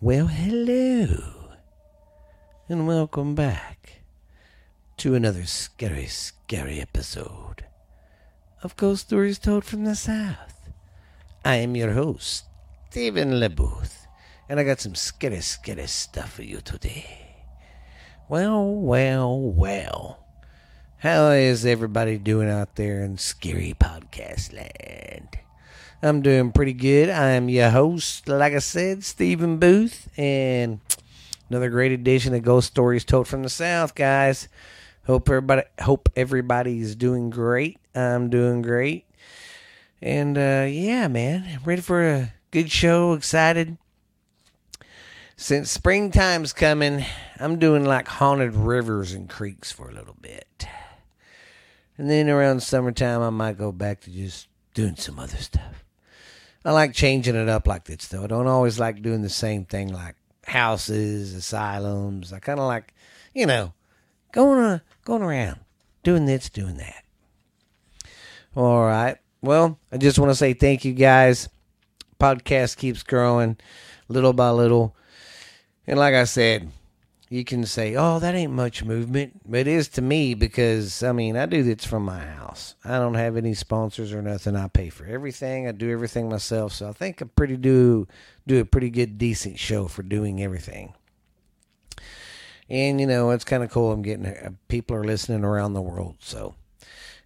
Well, 0.00 0.28
hello, 0.28 1.56
and 2.68 2.86
welcome 2.86 3.34
back 3.34 4.02
to 4.98 5.16
another 5.16 5.44
scary, 5.44 6.06
scary 6.06 6.80
episode 6.80 7.64
of 8.62 8.76
Ghost 8.76 9.08
Stories 9.08 9.40
Told 9.40 9.64
from 9.64 9.82
the 9.82 9.96
South. 9.96 10.70
I 11.44 11.56
am 11.56 11.74
your 11.74 11.94
host, 11.94 12.44
Stephen 12.90 13.40
LeBooth, 13.40 14.06
and 14.48 14.60
I 14.60 14.62
got 14.62 14.78
some 14.78 14.94
scary, 14.94 15.40
scary 15.40 15.88
stuff 15.88 16.34
for 16.34 16.44
you 16.44 16.60
today. 16.60 17.34
Well, 18.28 18.72
well, 18.72 19.36
well. 19.36 20.24
How 20.98 21.30
is 21.30 21.66
everybody 21.66 22.18
doing 22.18 22.48
out 22.48 22.76
there 22.76 23.02
in 23.02 23.18
scary 23.18 23.74
podcast 23.76 24.54
land? 24.54 25.40
I'm 26.00 26.22
doing 26.22 26.52
pretty 26.52 26.74
good. 26.74 27.10
I 27.10 27.30
am 27.30 27.48
your 27.48 27.70
host, 27.70 28.28
like 28.28 28.52
I 28.52 28.60
said, 28.60 29.02
Stephen 29.02 29.58
Booth, 29.58 30.08
and 30.16 30.78
another 31.50 31.70
great 31.70 31.90
edition 31.90 32.34
of 32.34 32.42
Ghost 32.42 32.68
Stories 32.68 33.04
Told 33.04 33.26
from 33.26 33.42
the 33.42 33.48
South, 33.48 33.96
guys. 33.96 34.48
Hope 35.06 35.28
everybody 35.28 35.62
hope 35.80 36.08
everybody's 36.14 36.94
doing 36.94 37.30
great. 37.30 37.80
I'm 37.96 38.30
doing 38.30 38.62
great. 38.62 39.06
And 40.00 40.38
uh, 40.38 40.66
yeah, 40.70 41.08
man, 41.08 41.58
ready 41.64 41.82
for 41.82 42.08
a 42.08 42.32
good 42.52 42.70
show, 42.70 43.14
excited. 43.14 43.76
Since 45.36 45.68
springtime's 45.68 46.52
coming, 46.52 47.04
I'm 47.40 47.58
doing 47.58 47.84
like 47.84 48.06
haunted 48.06 48.54
rivers 48.54 49.12
and 49.12 49.28
creeks 49.28 49.72
for 49.72 49.88
a 49.88 49.94
little 49.94 50.16
bit. 50.20 50.68
And 51.96 52.08
then 52.08 52.28
around 52.28 52.62
summertime 52.62 53.20
I 53.20 53.30
might 53.30 53.58
go 53.58 53.72
back 53.72 54.02
to 54.02 54.12
just 54.12 54.46
doing 54.74 54.94
some 54.94 55.18
other 55.18 55.38
stuff. 55.38 55.84
I 56.68 56.72
like 56.72 56.92
changing 56.92 57.34
it 57.34 57.48
up 57.48 57.66
like 57.66 57.84
this 57.84 58.08
though. 58.08 58.24
I 58.24 58.26
don't 58.26 58.46
always 58.46 58.78
like 58.78 59.00
doing 59.00 59.22
the 59.22 59.30
same 59.30 59.64
thing 59.64 59.90
like 59.90 60.16
houses, 60.44 61.32
asylums. 61.32 62.30
I 62.30 62.40
kind 62.40 62.60
of 62.60 62.66
like, 62.66 62.92
you 63.32 63.46
know, 63.46 63.72
going 64.32 64.62
uh, 64.62 64.80
going 65.02 65.22
around, 65.22 65.60
doing 66.02 66.26
this, 66.26 66.50
doing 66.50 66.76
that. 66.76 67.04
All 68.54 68.84
right. 68.84 69.16
Well, 69.40 69.78
I 69.90 69.96
just 69.96 70.18
want 70.18 70.30
to 70.30 70.34
say 70.34 70.52
thank 70.52 70.84
you 70.84 70.92
guys. 70.92 71.48
Podcast 72.20 72.76
keeps 72.76 73.02
growing 73.02 73.56
little 74.08 74.34
by 74.34 74.50
little. 74.50 74.94
And 75.86 75.98
like 75.98 76.12
I 76.12 76.24
said, 76.24 76.70
you 77.30 77.44
can 77.44 77.64
say, 77.66 77.94
"Oh, 77.94 78.18
that 78.18 78.34
ain't 78.34 78.52
much 78.52 78.84
movement," 78.84 79.40
but 79.44 79.60
it 79.60 79.66
is 79.66 79.88
to 79.88 80.02
me 80.02 80.34
because 80.34 81.02
I 81.02 81.12
mean, 81.12 81.36
I 81.36 81.46
do 81.46 81.62
this 81.62 81.84
from 81.84 82.04
my 82.04 82.20
house. 82.20 82.74
I 82.84 82.98
don't 82.98 83.14
have 83.14 83.36
any 83.36 83.54
sponsors 83.54 84.12
or 84.12 84.22
nothing. 84.22 84.56
I 84.56 84.68
pay 84.68 84.88
for 84.88 85.04
everything. 85.04 85.68
I 85.68 85.72
do 85.72 85.90
everything 85.90 86.28
myself, 86.28 86.72
so 86.72 86.88
I 86.88 86.92
think 86.92 87.20
I 87.20 87.26
pretty 87.26 87.56
do 87.56 88.06
do 88.46 88.60
a 88.60 88.64
pretty 88.64 88.90
good, 88.90 89.18
decent 89.18 89.58
show 89.58 89.88
for 89.88 90.02
doing 90.02 90.42
everything. 90.42 90.94
And 92.70 93.00
you 93.00 93.06
know, 93.06 93.30
it's 93.30 93.44
kind 93.44 93.62
of 93.62 93.70
cool. 93.70 93.92
I'm 93.92 94.02
getting 94.02 94.26
uh, 94.26 94.50
people 94.68 94.96
are 94.96 95.04
listening 95.04 95.44
around 95.44 95.74
the 95.74 95.82
world. 95.82 96.16
So 96.20 96.54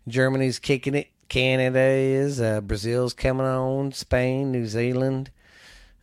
Germany's 0.08 0.58
kicking 0.58 0.95
it. 0.95 1.08
Canada 1.28 1.80
is. 1.80 2.41
Uh, 2.41 2.61
Brazil's 2.61 3.14
coming 3.14 3.47
on. 3.47 3.92
Spain, 3.92 4.53
New 4.53 4.67
Zealand. 4.67 5.30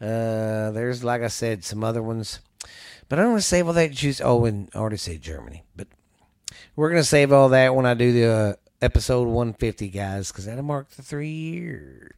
Uh, 0.01 0.71
there's 0.71 1.03
like 1.03 1.21
I 1.21 1.27
said, 1.27 1.65
some 1.65 1.83
other 1.83 2.01
ones 2.01 2.39
but 3.09 3.19
I'm 3.19 3.25
going 3.25 3.37
to 3.37 3.41
save 3.41 3.67
all 3.67 3.73
that 3.73 3.91
juice. 3.91 4.21
Oh, 4.23 4.45
and 4.45 4.69
I 4.73 4.77
already 4.77 4.97
said 4.97 5.21
Germany. 5.21 5.63
But 5.75 5.87
we're 6.75 6.89
going 6.89 7.01
to 7.01 7.07
save 7.07 7.33
all 7.33 7.49
that 7.49 7.75
when 7.75 7.87
I 7.87 7.95
do 7.95 8.13
the 8.13 8.25
uh, 8.25 8.53
episode 8.81 9.27
150, 9.27 9.89
guys, 9.89 10.31
because 10.31 10.45
that'll 10.45 10.63
mark 10.63 10.91
the 10.91 11.01
three 11.01 11.29
years. 11.29 12.11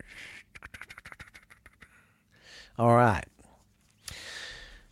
All 2.78 2.96
right. 2.96 3.26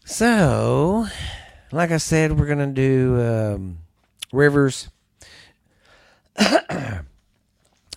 So, 0.05 1.08
like 1.72 1.92
I 1.92 1.97
said, 1.97 2.39
we're 2.39 2.47
going 2.47 2.59
to 2.59 2.67
do 2.67 3.22
um, 3.22 3.80
rivers. 4.31 4.89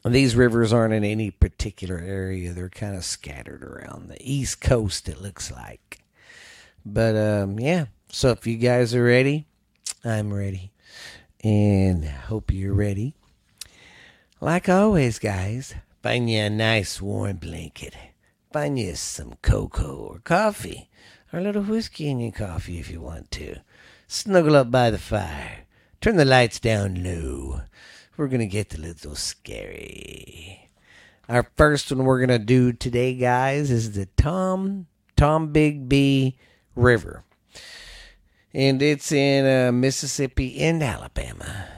These 0.05 0.35
rivers 0.35 0.73
aren't 0.73 0.95
in 0.95 1.05
any 1.05 1.31
particular 1.31 1.99
area. 1.99 2.53
They're 2.53 2.69
kind 2.69 2.97
of 2.97 3.05
scattered 3.05 3.63
around 3.63 4.09
the 4.09 4.19
east 4.21 4.61
coast, 4.61 5.09
it 5.09 5.23
looks 5.23 5.53
like. 5.53 6.02
But 6.85 7.17
um, 7.17 7.61
yeah, 7.61 7.87
so 8.09 8.31
if 8.31 8.47
you 8.47 8.57
guys 8.57 8.95
are 8.95 9.05
ready, 9.05 9.47
I'm 10.05 10.33
ready. 10.33 10.73
And 11.45 12.05
hope 12.05 12.53
you're 12.53 12.75
ready. 12.75 13.15
Like 14.41 14.69
always, 14.69 15.19
guys, 15.19 15.75
find 16.03 16.29
you 16.29 16.41
a 16.41 16.51
nice 16.51 17.01
warm 17.01 17.37
blanket. 17.37 17.95
Find 18.53 18.79
you 18.79 18.95
some 18.97 19.35
cocoa 19.43 19.97
or 19.97 20.19
coffee, 20.19 20.91
or 21.33 21.39
a 21.39 21.43
little 21.43 21.63
whiskey 21.63 22.09
in 22.09 22.21
your 22.21 22.33
coffee 22.33 22.79
if 22.79 22.91
you 22.91 23.01
want 23.01 23.31
to. 23.33 23.57
Snuggle 24.09 24.57
up 24.57 24.71
by 24.71 24.91
the 24.91 24.99
fire. 24.99 25.61
Turn 26.01 26.17
the 26.17 26.25
lights 26.25 26.61
down 26.61 27.03
low. 27.03 27.63
We're 28.17 28.29
going 28.29 28.41
to 28.41 28.47
get 28.47 28.75
a 28.75 28.81
little 28.81 29.15
scary. 29.15 30.69
Our 31.29 31.49
first 31.57 31.91
one 31.91 32.05
we're 32.05 32.19
going 32.19 32.39
to 32.41 32.45
do 32.45 32.73
today, 32.73 33.15
guys, 33.15 33.71
is 33.71 33.93
the 33.93 34.07
Tom 34.17 34.87
Tombigbee 35.17 36.35
River. 36.75 37.25
And 38.55 38.83
it's 38.83 39.13
in 39.13 39.47
uh, 39.47 39.73
Mississippi 39.73 40.61
and 40.61 40.83
Alabama. 40.83 41.69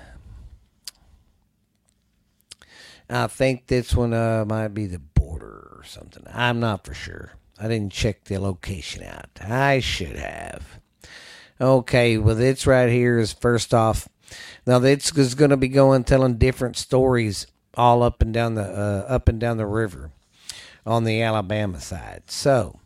I 3.09 3.27
think 3.27 3.66
this 3.66 3.94
one 3.94 4.12
uh, 4.12 4.44
might 4.47 4.69
be 4.69 4.87
the 4.87 4.99
border 4.99 5.77
or 5.77 5.82
something. 5.84 6.25
I'm 6.32 6.59
not 6.59 6.84
for 6.84 6.94
sure. 6.94 7.32
I 7.59 7.69
didn't 7.69 7.93
check 7.93 8.25
the 8.25 8.38
location 8.38 9.05
out. 9.05 9.28
I 9.41 9.81
should 9.81 10.16
have. 10.16 10.81
Okay, 11.61 12.19
well, 12.19 12.34
this 12.34 12.66
right 12.66 12.91
here 12.91 13.19
is 13.19 13.32
first 13.32 13.72
off. 13.72 14.09
Now, 14.66 14.78
this 14.81 15.16
is 15.16 15.34
going 15.34 15.50
to 15.50 15.56
be 15.56 15.69
going 15.69 16.05
telling 16.05 16.38
different 16.38 16.76
stories 16.76 17.47
all 17.75 18.03
up 18.03 18.22
and 18.22 18.32
down 18.32 18.55
the 18.55 18.65
uh, 18.65 19.06
up 19.09 19.28
and 19.28 19.38
down 19.38 19.56
the 19.56 19.66
river 19.66 20.11
on 20.87 21.05
the 21.05 21.22
Alabama 21.22 21.81
side. 21.81 22.25
So, 22.26 22.81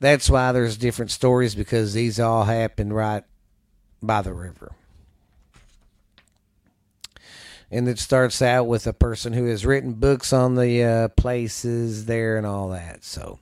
that's 0.00 0.30
why 0.30 0.52
there's 0.52 0.76
different 0.76 1.10
stories 1.10 1.54
because 1.54 1.92
these 1.92 2.20
all 2.20 2.44
happened 2.44 2.94
right 2.94 3.24
by 4.02 4.22
the 4.22 4.32
river. 4.32 4.72
And 7.70 7.88
it 7.88 7.98
starts 7.98 8.40
out 8.40 8.64
with 8.66 8.86
a 8.86 8.92
person 8.92 9.34
who 9.34 9.44
has 9.46 9.66
written 9.66 9.92
books 9.94 10.32
on 10.32 10.54
the 10.54 10.82
uh, 10.82 11.08
places 11.08 12.06
there 12.06 12.38
and 12.38 12.46
all 12.46 12.70
that. 12.70 13.04
So, 13.04 13.40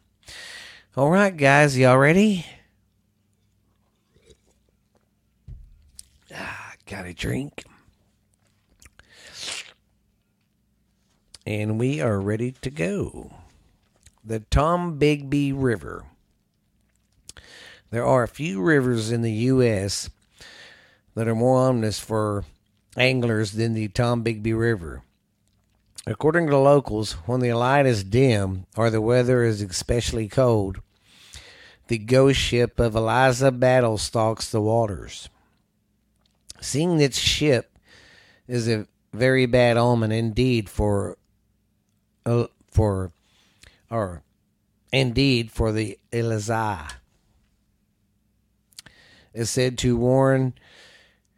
all 0.97 1.11
right, 1.11 1.37
guys, 1.37 1.78
y'all 1.78 1.99
ready? 1.99 2.44
Ah, 6.34 6.73
got 6.87 7.06
a 7.06 7.15
drink. 7.15 7.65
And 11.47 11.78
we 11.78 12.00
are 12.00 12.21
ready 12.21 12.50
to 12.62 12.71
go. 12.71 13.33
The 14.25 14.41
Tombigbee 14.41 15.53
River. 15.55 16.05
There 17.91 18.04
are 18.04 18.22
a 18.22 18.28
few 18.28 18.60
rivers 18.60 19.10
in 19.12 19.22
the 19.22 19.32
U.S. 19.32 20.10
that 21.14 21.28
are 21.28 21.34
more 21.34 21.69
ominous 21.69 22.00
for 22.00 22.44
anglers 22.97 23.52
than 23.52 23.74
the 23.74 23.88
Tombigbee 23.88 24.58
River. 24.58 25.02
According 26.06 26.48
to 26.48 26.58
locals, 26.58 27.12
when 27.26 27.41
the 27.41 27.52
light 27.52 27.86
is 27.86 28.04
dim 28.04 28.66
or 28.76 28.91
the 28.91 29.00
weather 29.00 29.42
is 29.42 29.60
especially 29.60 30.28
cold, 30.28 30.80
the 31.88 31.98
ghost 31.98 32.38
ship 32.38 32.80
of 32.80 32.94
Eliza 32.94 33.50
Battle 33.52 33.98
stalks 33.98 34.50
the 34.50 34.60
waters. 34.60 35.28
Seeing 36.60 37.00
its 37.00 37.19
ship 37.19 37.78
is 38.48 38.69
a 38.69 38.86
very 39.12 39.46
bad 39.46 39.76
omen 39.76 40.12
indeed 40.12 40.69
for 40.69 41.16
uh, 42.25 42.46
for 42.70 43.12
or 43.91 44.22
indeed 44.92 45.50
for 45.50 45.72
the 45.72 45.98
Eliza 46.12 46.88
is 49.37 49.50
said 49.50 49.79
to 49.79 49.97
warn 49.97 50.55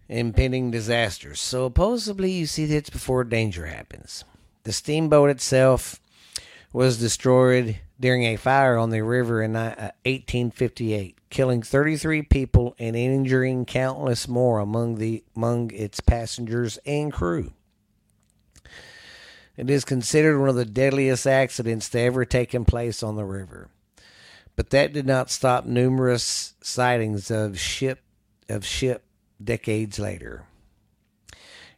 impending 0.09 0.71
disasters. 0.71 1.41
So 1.41 1.67
supposedly 1.67 2.31
you 2.31 2.47
see 2.47 2.65
this 2.65 2.89
before 2.89 3.25
danger 3.25 3.67
happens. 3.67 4.25
The 4.63 4.73
steamboat 4.73 5.31
itself 5.31 6.01
was 6.73 6.99
destroyed 6.99 7.79
during 8.01 8.25
a 8.25 8.37
fire 8.37 8.77
on 8.77 8.91
the 8.91 9.03
river 9.03 9.43
in 9.43 9.55
1858, 9.55 11.17
uh, 11.17 11.21
killing 11.31 11.63
33 11.63 12.23
people 12.23 12.75
and 12.79 12.95
injuring 12.95 13.65
countless 13.65 14.29
more 14.29 14.61
among 14.61 14.97
the 14.97 15.25
among 15.35 15.73
its 15.73 16.01
passengers 16.01 16.79
and 16.87 17.13
crew. 17.13 17.53
It 19.57 19.69
is 19.69 19.85
considered 19.85 20.39
one 20.39 20.49
of 20.49 20.55
the 20.55 20.65
deadliest 20.65 21.27
accidents 21.27 21.89
to 21.91 21.99
ever 21.99 22.25
taken 22.25 22.65
place 22.65 23.03
on 23.03 23.17
the 23.17 23.25
river. 23.25 23.69
But 24.59 24.71
that 24.71 24.93
did 24.93 25.07
not 25.07 25.31
stop 25.31 25.67
numerous 25.67 26.55
sightings 26.61 27.31
of 27.31 27.61
ship 27.61 28.03
of 28.49 28.67
ship 28.67 29.05
decades 29.43 30.01
later. 30.01 30.47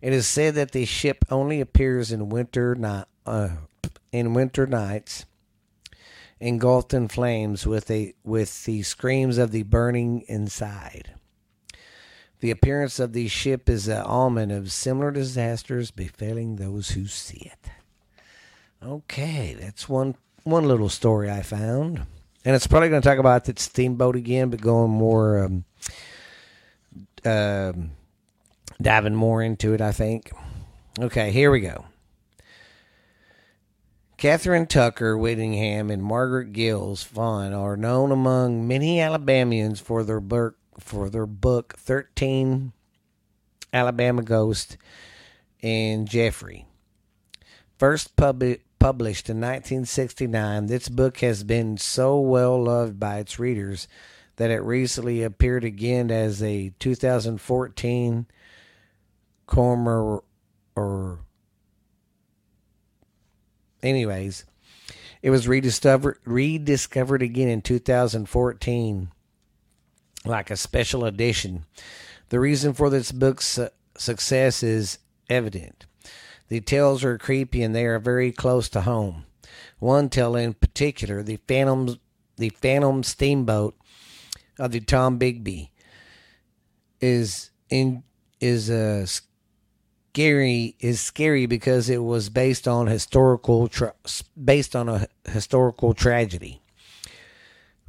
It 0.01 0.15
is 0.15 0.27
said 0.27 0.55
that 0.55 0.73
the 0.73 0.87
ship 0.87 1.27
only 1.29 1.61
appears 1.61 2.11
in 2.11 2.31
winter 2.31 2.75
night, 2.75 3.05
uh, 3.27 3.51
in 4.13 4.33
winter 4.33 4.67
nights 4.67 5.27
engulfed 6.41 6.95
in 6.95 7.09
flames 7.09 7.67
with 7.67 7.91
a 7.91 8.15
with 8.25 8.65
the 8.65 8.81
screams 8.83 9.37
of 9.37 9.51
the 9.51 9.65
burning 9.65 10.23
inside. 10.23 11.13
The 12.39 12.51
appearance 12.51 12.99
of 12.99 13.13
the 13.13 13.29
ship 13.29 13.69
is 13.69 13.89
an 13.89 14.05
omen 14.07 14.51
of 14.51 14.73
similar 14.73 15.11
disasters 15.11 15.91
befalling 15.91 16.57
those 16.57 16.93
who 16.93 17.05
see 17.05 17.53
it. 17.53 17.71
Okay, 18.83 19.55
that's 19.61 19.87
one 19.87 20.15
one 20.45 20.67
little 20.67 20.89
story 20.89 21.31
I 21.31 21.43
found, 21.43 22.07
and 22.45 22.57
it's 22.57 22.67
probably 22.67 22.89
going 22.89 23.03
to 23.03 23.09
talk 23.09 23.19
about 23.19 23.45
that 23.45 23.59
steamboat 23.59 24.17
again, 24.17 24.51
but 24.51 24.61
going 24.61 24.91
more, 24.91 25.45
um, 25.45 25.65
um, 27.25 27.91
diving 28.81 29.15
more 29.15 29.43
into 29.43 29.75
it. 29.75 29.81
I 29.81 29.93
think. 29.93 30.31
Okay, 30.99 31.31
here 31.31 31.51
we 31.51 31.61
go. 31.61 31.87
Kathryn 34.19 34.69
Tucker 34.69 35.17
Whittingham 35.17 35.91
and 35.91 36.03
Margaret 36.03 36.53
Gills 36.53 37.05
Vaughn 37.05 37.55
are 37.55 37.77
known 37.77 38.13
among 38.13 38.69
many 38.69 39.01
Alabamians 39.01 39.81
for 39.81 40.05
their 40.05 40.21
book 40.21 40.57
for 40.79 41.09
their 41.09 41.27
book 41.27 41.75
Thirteen 41.79 42.73
Alabama 43.73 44.23
Ghost 44.23 44.77
and 45.63 46.07
Jeffrey. 46.09 46.67
First 47.79 48.15
pub- 48.17 48.43
published 48.81 49.31
in 49.31 49.37
1969, 49.37 50.67
this 50.67 50.89
book 50.89 51.19
has 51.19 51.45
been 51.45 51.77
so 51.77 52.19
well 52.19 52.61
loved 52.61 52.99
by 52.99 53.19
its 53.19 53.39
readers 53.39 53.87
that 54.37 54.51
it 54.51 54.63
recently 54.63 55.23
appeared 55.23 55.63
again 55.63 56.11
as 56.11 56.43
a 56.43 56.73
2014 56.81 58.27
Cormer 59.47 60.23
or 60.75 61.19
anyways, 63.83 64.45
it 65.23 65.31
was 65.31 65.47
rediscovered 65.47 66.19
rediscovered 66.25 67.23
again 67.23 67.49
in 67.49 67.61
2014 67.61 69.11
like 70.25 70.51
a 70.51 70.57
special 70.57 71.05
edition. 71.05 71.65
The 72.29 72.41
reason 72.41 72.73
for 72.73 72.89
this 72.91 73.13
book's 73.13 73.59
success 73.97 74.63
is 74.63 74.99
evident. 75.29 75.87
The 76.51 76.61
tales 76.61 77.05
are 77.05 77.17
creepy 77.17 77.63
and 77.63 77.75
they 77.75 77.87
are 77.87 78.01
very 78.01 78.33
close 78.33 78.69
to 78.71 78.83
home. 78.83 79.25
One 79.79 80.09
tale 80.09 80.37
in 80.37 80.53
particular, 80.55 81.23
the 81.23 81.39
Phantom 81.49 81.99
the 82.37 82.51
Phantom 82.51 83.03
Steamboat 83.03 83.75
of 84.59 84.73
the 84.73 84.81
Tombigbee 84.81 85.71
is 87.01 87.51
in 87.71 88.03
is 88.41 88.69
a 88.69 89.07
scary 89.07 90.75
is 90.81 91.01
scary 91.01 91.47
because 91.47 91.89
it 91.89 92.03
was 92.03 92.29
based 92.29 92.67
on 92.67 92.89
historical 92.89 93.69
tra- 93.69 93.95
based 94.43 94.75
on 94.75 94.89
a 94.89 95.07
historical 95.29 95.95
tragedy 95.95 96.61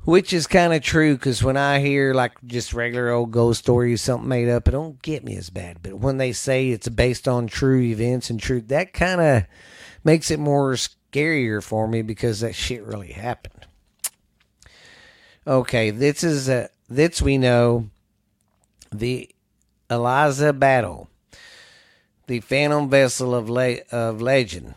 which 0.03 0.33
is 0.33 0.47
kind 0.47 0.73
of 0.73 0.81
true 0.81 1.15
because 1.15 1.43
when 1.43 1.57
i 1.57 1.79
hear 1.79 2.13
like 2.13 2.33
just 2.45 2.73
regular 2.73 3.11
old 3.11 3.31
ghost 3.31 3.59
stories 3.59 4.01
something 4.01 4.27
made 4.27 4.49
up 4.49 4.67
it 4.67 4.71
don't 4.71 5.01
get 5.01 5.23
me 5.23 5.35
as 5.35 5.49
bad. 5.49 5.77
But 5.81 5.95
when 5.95 6.17
they 6.17 6.31
say 6.31 6.69
it's 6.69 6.89
based 6.89 7.27
on 7.27 7.47
true 7.47 7.81
events 7.81 8.29
and 8.29 8.39
truth 8.39 8.67
that 8.69 8.93
kind 8.93 9.21
of 9.21 9.43
makes 10.03 10.31
it 10.31 10.39
more 10.39 10.73
scarier 10.73 11.63
for 11.63 11.87
me 11.87 12.01
because 12.01 12.39
that 12.39 12.55
shit 12.55 12.83
really 12.83 13.11
happened. 13.11 13.67
Okay 15.45 15.91
this 15.91 16.23
is 16.23 16.49
a 16.49 16.69
this 16.89 17.21
we 17.21 17.37
know 17.37 17.89
the 18.91 19.29
eliza 19.89 20.53
battle 20.53 21.09
the 22.31 22.39
phantom 22.39 22.89
vessel 22.89 23.35
of, 23.35 23.49
le- 23.49 23.81
of 23.91 24.21
legend, 24.21 24.73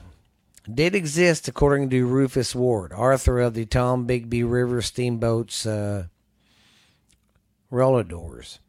did 0.72 0.94
exist 0.94 1.46
according 1.48 1.90
to 1.90 2.06
Rufus 2.06 2.54
Ward, 2.54 2.92
author 2.92 3.40
of 3.40 3.54
the 3.54 3.66
Tom 3.66 4.06
Tombigbee 4.06 4.50
River 4.50 4.80
Steamboats 4.80 5.66
uh, 5.66 6.06
Rollodores, 7.70 8.60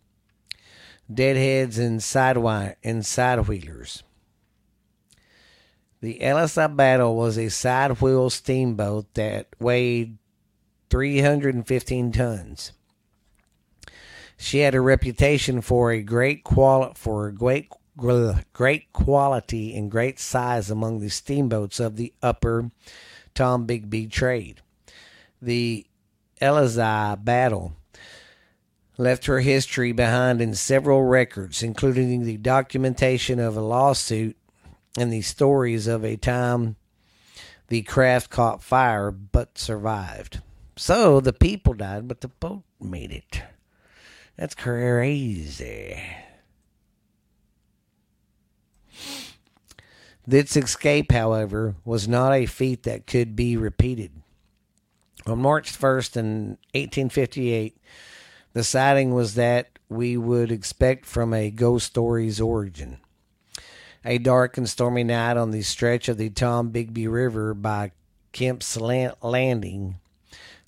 Deadheads, 1.13 1.77
and 1.77 1.99
Sidewi- 2.01 2.75
and 2.83 3.03
Sidewheelers. 3.03 4.03
The 6.01 6.21
Eliza 6.21 6.67
Battle 6.67 7.15
was 7.15 7.37
a 7.37 7.49
side 7.49 8.01
wheel 8.01 8.29
steamboat 8.29 9.13
that 9.13 9.47
weighed 9.59 10.17
315 10.89 12.11
tons. 12.11 12.73
She 14.37 14.59
had 14.59 14.75
a 14.75 14.81
reputation 14.81 15.61
for 15.61 15.91
a 15.91 16.01
great 16.01 16.43
quali- 16.43 16.91
for 16.95 17.27
a 17.27 17.33
great 17.33 17.69
great 17.97 18.91
quality 18.93 19.75
and 19.75 19.91
great 19.91 20.19
size 20.19 20.69
among 20.69 20.99
the 20.99 21.09
steamboats 21.09 21.79
of 21.79 21.95
the 21.95 22.13
upper 22.21 22.71
Tombigbee 23.33 24.11
trade. 24.11 24.61
The 25.41 25.85
Eliza 26.41 27.17
battle 27.21 27.73
left 28.97 29.25
her 29.25 29.39
history 29.39 29.91
behind 29.91 30.41
in 30.41 30.53
several 30.53 31.03
records, 31.03 31.61
including 31.61 32.23
the 32.23 32.37
documentation 32.37 33.39
of 33.39 33.57
a 33.57 33.61
lawsuit 33.61 34.37
and 34.97 35.11
the 35.11 35.21
stories 35.21 35.87
of 35.87 36.05
a 36.05 36.15
time 36.15 36.75
the 37.67 37.81
craft 37.81 38.29
caught 38.29 38.61
fire 38.61 39.11
but 39.11 39.57
survived. 39.57 40.41
So 40.75 41.19
the 41.19 41.33
people 41.33 41.73
died, 41.73 42.07
but 42.07 42.21
the 42.21 42.27
boat 42.27 42.63
made 42.79 43.11
it. 43.11 43.41
That's 44.37 44.55
crazy. 44.55 46.01
This 50.27 50.57
escape, 50.57 51.11
however, 51.11 51.75
was 51.85 52.07
not 52.07 52.33
a 52.33 52.47
feat 52.47 52.83
that 52.83 53.05
could 53.05 53.35
be 53.35 53.55
repeated. 53.57 54.11
On 55.27 55.39
March 55.39 55.71
1st 55.71 56.17
in 56.17 56.47
1858, 56.73 57.77
the 58.53 58.63
sighting 58.63 59.13
was 59.13 59.35
that 59.35 59.77
we 59.87 60.17
would 60.17 60.51
expect 60.51 61.05
from 61.05 61.33
a 61.33 61.51
ghost 61.51 61.87
story's 61.87 62.41
origin. 62.41 62.97
A 64.03 64.17
dark 64.17 64.57
and 64.57 64.69
stormy 64.69 65.03
night 65.03 65.37
on 65.37 65.51
the 65.51 65.61
stretch 65.61 66.09
of 66.09 66.17
the 66.17 66.29
Tombigbee 66.29 67.11
River 67.11 67.53
by 67.53 67.91
Kemp's 68.31 68.77
Landing. 68.77 69.95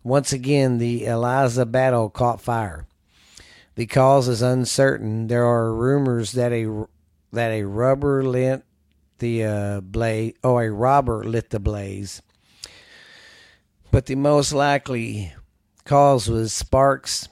Once 0.03 0.33
again, 0.33 0.77
the 0.77 1.05
Eliza 1.05 1.65
battle 1.65 2.09
caught 2.09 2.41
fire. 2.41 2.85
The 3.75 3.85
cause 3.85 4.27
is 4.27 4.41
uncertain. 4.41 5.27
There 5.27 5.45
are 5.45 5.73
rumors 5.73 6.31
that 6.31 6.51
a 6.51 6.87
that 7.31 7.51
a 7.51 7.63
rubber 7.63 8.23
lit 8.23 8.63
the 9.19 9.43
uh, 9.43 9.81
blaze, 9.81 10.33
or 10.43 10.63
a 10.63 10.71
robber 10.71 11.23
lit 11.23 11.49
the 11.49 11.59
blaze. 11.59 12.21
But 13.91 14.05
the 14.05 14.15
most 14.15 14.53
likely 14.53 15.33
cause 15.85 16.29
was 16.29 16.53
sparks 16.53 17.29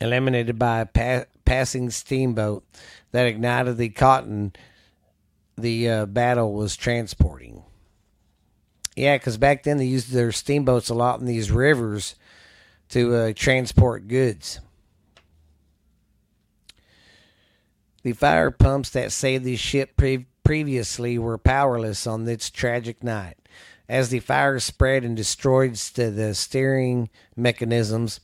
eliminated 0.00 0.58
by 0.58 0.80
a 0.80 0.86
pa- 0.86 1.24
passing 1.44 1.90
steamboat 1.90 2.64
that 3.12 3.26
ignited 3.26 3.76
the 3.76 3.88
cotton 3.88 4.52
the 5.56 5.88
uh, 5.88 6.06
battle 6.06 6.52
was 6.52 6.76
transporting. 6.76 7.62
Yeah, 8.96 9.16
because 9.16 9.38
back 9.38 9.62
then 9.62 9.78
they 9.78 9.86
used 9.86 10.10
their 10.10 10.32
steamboats 10.32 10.88
a 10.88 10.94
lot 10.94 11.20
in 11.20 11.26
these 11.26 11.50
rivers 11.50 12.14
to 12.90 13.14
uh, 13.14 13.32
transport 13.34 14.08
goods. 14.08 14.60
The 18.02 18.12
fire 18.12 18.50
pumps 18.50 18.90
that 18.90 19.12
saved 19.12 19.44
the 19.44 19.56
ship 19.56 19.96
previously 20.44 21.18
were 21.18 21.38
powerless 21.38 22.06
on 22.06 22.24
this 22.24 22.50
tragic 22.50 23.02
night. 23.02 23.36
As 23.88 24.08
the 24.08 24.20
fire 24.20 24.58
spread 24.58 25.04
and 25.04 25.16
destroyed 25.16 25.74
the 25.74 26.34
steering 26.34 27.10
mechanisms, 27.36 28.20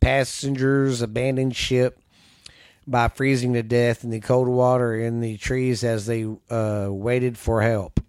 passengers 0.00 1.00
abandoned 1.02 1.54
ship 1.54 1.98
by 2.86 3.08
freezing 3.08 3.54
to 3.54 3.62
death 3.62 4.04
in 4.04 4.10
the 4.10 4.20
cold 4.20 4.48
water 4.48 4.94
in 4.94 5.20
the 5.20 5.36
trees 5.36 5.84
as 5.84 6.06
they 6.06 6.26
uh, 6.50 6.88
waited 6.90 7.38
for 7.38 7.62
help. 7.62 8.00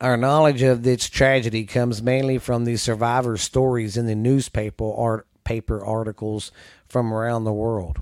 Our 0.00 0.16
knowledge 0.16 0.62
of 0.62 0.82
this 0.82 1.10
tragedy 1.10 1.64
comes 1.66 2.02
mainly 2.02 2.38
from 2.38 2.64
the 2.64 2.76
survivor 2.76 3.36
stories 3.36 3.98
in 3.98 4.06
the 4.06 4.14
newspaper 4.14 4.90
art, 4.94 5.26
paper 5.44 5.84
articles 5.84 6.52
from 6.88 7.12
around 7.12 7.44
the 7.44 7.52
world. 7.52 8.00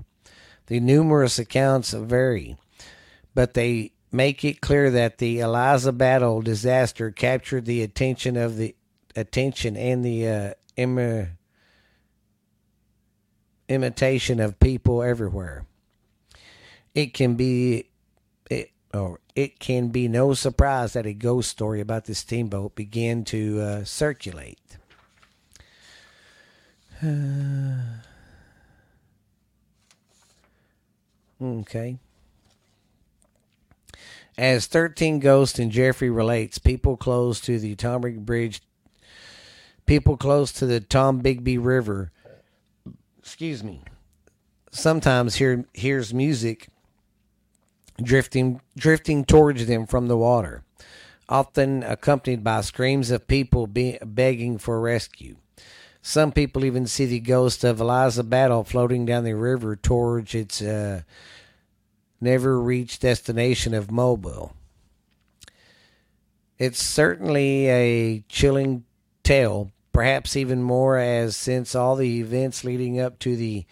The 0.69 0.81
numerous 0.81 1.39
accounts 1.39 1.93
vary, 1.93 2.59
but 3.35 3.55
they 3.55 3.93
make 4.13 4.45
it 4.45 4.61
clear 4.61 4.91
that 4.91 5.17
the 5.17 5.41
Eliza 5.41 5.93
battle 5.93 6.43
disaster 6.43 7.11
captured 7.11 7.65
the 7.65 7.83
attention 7.83 8.37
of 8.37 8.59
the 8.59 8.77
attention 9.17 9.79
and 9.79 10.05
the 10.05 10.29
uh, 10.29 10.55
Im- 10.77 11.39
imitation 13.69 14.41
of 14.41 14.61
people 14.61 15.03
everywhere. 15.03 15.65
It 16.95 17.15
can 17.15 17.35
be 17.35 17.89
it 18.51 18.71
or 18.93 19.21
it 19.35 19.59
can 19.59 19.89
be 19.89 20.07
no 20.07 20.35
surprise 20.35 20.93
that 20.93 21.07
a 21.07 21.15
ghost 21.15 21.51
story 21.51 21.81
about 21.81 22.05
the 22.05 22.15
steamboat 22.15 22.75
began 22.75 23.25
to 23.25 23.61
uh, 23.61 23.85
circulate. 23.85 24.59
Okay. 31.41 31.99
As 34.37 34.67
13 34.67 35.19
Ghosts 35.19 35.59
and 35.59 35.71
Jeffrey 35.71 36.11
relates, 36.11 36.59
people 36.59 36.97
close 36.97 37.41
to 37.41 37.59
the 37.59 37.75
Tomrig 37.75 38.25
Bridge, 38.25 38.61
people 39.87 40.17
close 40.17 40.53
to 40.53 40.67
the 40.67 40.81
Tombigbee 40.81 41.59
River, 41.61 42.13
excuse 43.19 43.65
me, 43.65 43.83
sometimes 44.71 45.37
hear 45.37 45.65
hears 45.75 46.15
music 46.15 46.69
drifting 48.01 48.61
drifting 48.77 49.25
towards 49.25 49.67
them 49.67 49.87
from 49.87 50.07
the 50.07 50.17
water, 50.17 50.63
often 51.29 51.83
accompanied 51.83 52.45
by 52.45 52.61
screams 52.61 53.11
of 53.11 53.27
people 53.27 53.67
be, 53.67 53.99
begging 54.05 54.59
for 54.59 54.81
rescue. 54.81 55.37
Some 56.09 56.33
people 56.33 56.65
even 56.65 56.87
see 56.87 57.05
the 57.05 57.21
ghost 57.21 57.65
of 57.65 57.83
Eliza 57.83 58.25
Battle 58.25 58.65
floating 58.65 59.05
down 59.05 59.25
the 59.25 59.37
river 59.37 59.77
towards 59.77 60.35
its 60.35 60.63
uh, 60.63 61.03
never 62.19 62.59
reached 62.59 63.03
destination 63.03 63.75
of 63.75 63.91
Mobile. 63.91 64.55
It's 66.57 66.83
certainly 66.83 67.69
a 67.69 68.21
chilling 68.27 68.87
tale, 69.23 69.71
perhaps 69.93 70.35
even 70.35 70.63
more 70.63 70.97
as 70.97 71.37
since 71.37 71.75
all 71.75 71.95
the 71.95 72.21
events 72.21 72.65
leading 72.65 72.99
up 72.99 73.19
to 73.19 73.37
the 73.37 73.67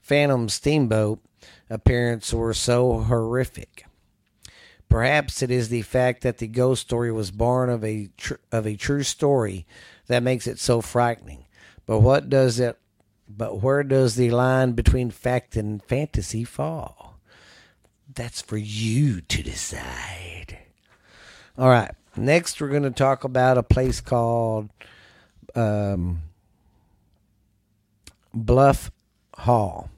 Phantom 0.00 0.48
Steamboat 0.48 1.18
appearance 1.68 2.32
were 2.32 2.54
so 2.54 3.00
horrific. 3.00 3.84
Perhaps 4.88 5.42
it 5.42 5.50
is 5.50 5.70
the 5.70 5.82
fact 5.82 6.22
that 6.22 6.38
the 6.38 6.46
ghost 6.46 6.82
story 6.82 7.10
was 7.10 7.32
born 7.32 7.68
of 7.68 7.82
a 7.82 8.10
tr- 8.16 8.34
of 8.52 8.64
a 8.64 8.76
true 8.76 9.02
story 9.02 9.66
that 10.06 10.22
makes 10.22 10.46
it 10.46 10.60
so 10.60 10.80
frightening. 10.80 11.46
But 11.86 12.00
what 12.00 12.28
does 12.28 12.60
it? 12.60 12.78
But 13.28 13.62
where 13.62 13.82
does 13.82 14.16
the 14.16 14.30
line 14.30 14.72
between 14.72 15.10
fact 15.10 15.56
and 15.56 15.82
fantasy 15.82 16.44
fall? 16.44 17.18
That's 18.12 18.42
for 18.42 18.56
you 18.56 19.20
to 19.20 19.42
decide. 19.42 20.58
All 21.56 21.68
right. 21.68 21.92
Next, 22.16 22.60
we're 22.60 22.68
going 22.68 22.82
to 22.82 22.90
talk 22.90 23.22
about 23.22 23.56
a 23.56 23.62
place 23.62 24.00
called 24.00 24.68
um, 25.54 26.22
Bluff 28.34 28.90
Hall. 29.36 29.90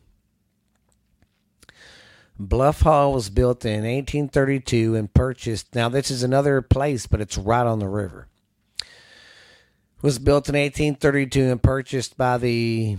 Bluff 2.39 2.81
Hall 2.83 3.13
was 3.13 3.31
built 3.31 3.65
in 3.65 3.85
1832 3.85 4.95
and 4.95 5.13
purchased. 5.13 5.75
Now, 5.75 5.89
this 5.89 6.11
is 6.11 6.23
another 6.23 6.61
place, 6.61 7.07
but 7.07 7.21
it's 7.21 7.39
right 7.39 7.67
on 7.67 7.79
the 7.79 7.89
river. 7.89 8.29
Was 10.03 10.19
built 10.19 10.49
in 10.49 10.57
1832 10.57 11.53
and 11.53 11.63
purchased 11.63 12.19
by 12.19 12.37
the 12.37 12.99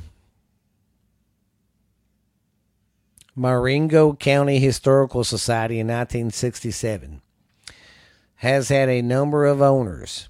Marengo 3.36 4.14
County 4.14 4.58
Historical 4.58 5.26
Society 5.26 5.82
in 5.82 5.88
1967. 5.88 7.22
Has 8.36 8.70
had 8.70 8.88
a 8.88 9.02
number 9.02 9.46
of 9.46 9.62
owners. 9.62 10.30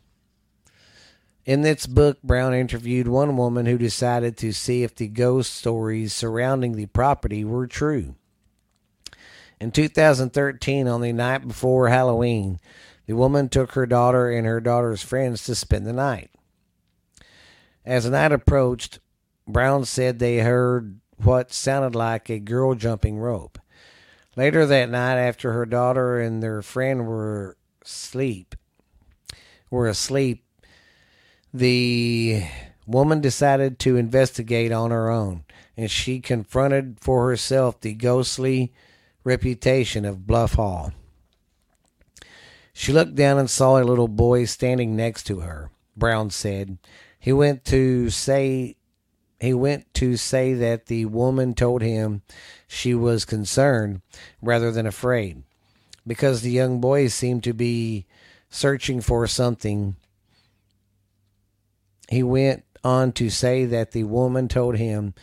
In 1.46 1.62
this 1.62 1.86
book, 1.86 2.24
Brown 2.24 2.56
interviewed 2.56 3.08
one 3.08 3.38
woman 3.38 3.68
who 3.68 3.78
decided 3.78 4.36
to 4.38 4.52
see 4.52 4.82
if 4.82 4.96
the 4.96 5.08
ghost 5.08 5.54
stories 5.54 6.12
surrounding 6.12 6.76
the 6.76 6.88
property 6.88 7.46
were 7.46 7.68
true. 7.68 8.16
In 9.60 9.70
2013, 9.70 10.88
on 10.88 11.02
the 11.02 11.14
night 11.14 11.48
before 11.48 11.90
Halloween, 11.90 12.60
the 13.06 13.16
woman 13.16 13.48
took 13.48 13.74
her 13.74 13.86
daughter 13.86 14.32
and 14.32 14.48
her 14.48 14.60
daughter's 14.60 15.04
friends 15.04 15.44
to 15.46 15.54
spend 15.54 15.86
the 15.86 15.94
night. 15.94 16.32
As 17.86 18.06
the 18.06 18.12
night 18.12 18.32
approached, 18.32 19.00
Brown 19.48 19.86
said 19.86 20.20
they 20.20 20.40
heard 20.40 21.00
what 21.18 21.52
sounded 21.54 21.96
like 21.96 22.30
a 22.30 22.40
girl 22.40 22.76
jumping 22.76 23.18
rope. 23.18 23.60
Later 24.36 24.66
that 24.66 24.90
night, 24.90 25.18
after 25.18 25.52
her 25.54 25.66
daughter 25.66 26.20
and 26.20 26.42
their 26.42 26.62
friend 26.62 27.06
were 27.06 27.58
asleep, 27.84 28.56
were 29.70 29.88
asleep, 29.88 30.46
the 31.54 32.44
woman 32.88 33.22
decided 33.22 33.80
to 33.80 33.98
investigate 33.98 34.72
on 34.72 34.92
her 34.92 35.12
own, 35.12 35.44
and 35.78 35.92
she 35.92 36.20
confronted 36.20 36.98
for 37.00 37.30
herself 37.30 37.80
the 37.82 37.94
ghostly 37.94 38.74
reputation 39.24 40.04
of 40.04 40.26
Bluff 40.26 40.54
Hall. 40.54 40.94
She 42.74 42.92
looked 42.92 43.16
down 43.16 43.38
and 43.38 43.50
saw 43.50 43.80
a 43.80 43.84
little 43.84 44.08
boy 44.08 44.46
standing 44.46 44.96
next 44.96 45.24
to 45.28 45.42
her. 45.42 45.70
Brown 45.96 46.32
said 46.32 46.80
he 47.24 47.32
went 47.32 47.64
to 47.64 48.10
say 48.10 48.76
he 49.40 49.54
went 49.54 49.94
to 49.94 50.18
say 50.18 50.54
that 50.56 50.88
the 50.88 51.06
woman 51.06 51.54
told 51.54 51.82
him 51.82 52.22
she 52.68 52.94
was 52.94 53.24
concerned 53.24 54.02
rather 54.42 54.74
than 54.74 54.86
afraid 54.86 55.42
because 56.06 56.42
the 56.42 56.52
young 56.52 56.82
boy 56.82 57.08
seemed 57.08 57.46
to 57.46 57.54
be 57.54 58.06
searching 58.50 59.00
for 59.00 59.26
something. 59.26 59.96
He 62.10 62.24
went 62.24 62.66
on 62.84 63.14
to 63.14 63.30
say 63.30 63.64
that 63.68 63.92
the 63.92 64.04
woman 64.04 64.50
told 64.50 64.76
him, 64.76 65.14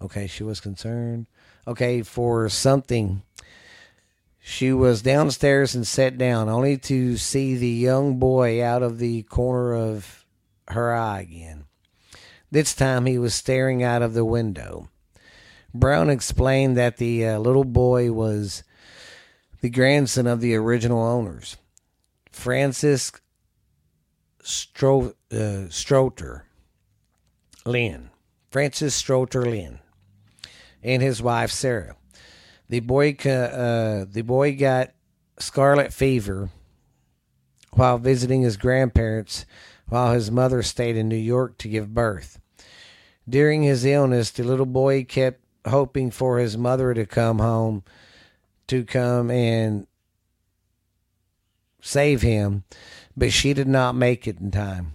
okay, 0.00 0.26
she 0.26 0.42
was 0.42 0.60
concerned, 0.60 1.26
okay, 1.66 2.00
for 2.00 2.48
something. 2.48 3.20
She 4.38 4.72
was 4.72 5.02
downstairs 5.02 5.74
and 5.74 5.86
sat 5.86 6.16
down, 6.16 6.48
only 6.48 6.78
to 6.78 7.18
see 7.18 7.54
the 7.54 7.68
young 7.68 8.18
boy 8.18 8.64
out 8.64 8.82
of 8.82 8.98
the 8.98 9.24
corner 9.24 9.74
of 9.74 10.19
her 10.72 10.94
eye 10.94 11.20
again. 11.20 11.64
This 12.50 12.74
time 12.74 13.06
he 13.06 13.18
was 13.18 13.34
staring 13.34 13.82
out 13.82 14.02
of 14.02 14.14
the 14.14 14.24
window. 14.24 14.88
Brown 15.72 16.10
explained 16.10 16.76
that 16.76 16.96
the 16.96 17.26
uh, 17.26 17.38
little 17.38 17.64
boy 17.64 18.12
was 18.12 18.64
the 19.60 19.70
grandson 19.70 20.26
of 20.26 20.40
the 20.40 20.54
original 20.54 21.02
owners, 21.02 21.56
Francis 22.32 23.12
Stro- 24.42 25.14
uh, 25.32 25.68
Strother 25.68 26.46
Lynn, 27.64 28.10
Francis 28.50 28.94
Strother 28.94 29.42
Lynn, 29.44 29.78
and 30.82 31.02
his 31.02 31.22
wife 31.22 31.50
Sarah. 31.50 31.96
The 32.68 32.80
boy, 32.80 33.16
uh, 33.24 34.06
the 34.10 34.22
boy 34.22 34.56
got 34.56 34.90
scarlet 35.38 35.92
fever 35.92 36.50
while 37.72 37.98
visiting 37.98 38.42
his 38.42 38.56
grandparents 38.56 39.46
while 39.90 40.14
his 40.14 40.30
mother 40.30 40.62
stayed 40.62 40.96
in 40.96 41.08
New 41.08 41.16
York 41.16 41.58
to 41.58 41.68
give 41.68 41.94
birth. 41.94 42.40
During 43.28 43.62
his 43.62 43.84
illness, 43.84 44.30
the 44.30 44.42
little 44.42 44.66
boy 44.66 45.04
kept 45.04 45.40
hoping 45.66 46.10
for 46.10 46.38
his 46.38 46.56
mother 46.56 46.94
to 46.94 47.04
come 47.04 47.38
home 47.38 47.84
to 48.68 48.84
come 48.84 49.30
and 49.32 49.86
save 51.82 52.22
him, 52.22 52.62
but 53.16 53.32
she 53.32 53.52
did 53.52 53.66
not 53.66 53.96
make 53.96 54.28
it 54.28 54.38
in 54.38 54.52
time. 54.52 54.94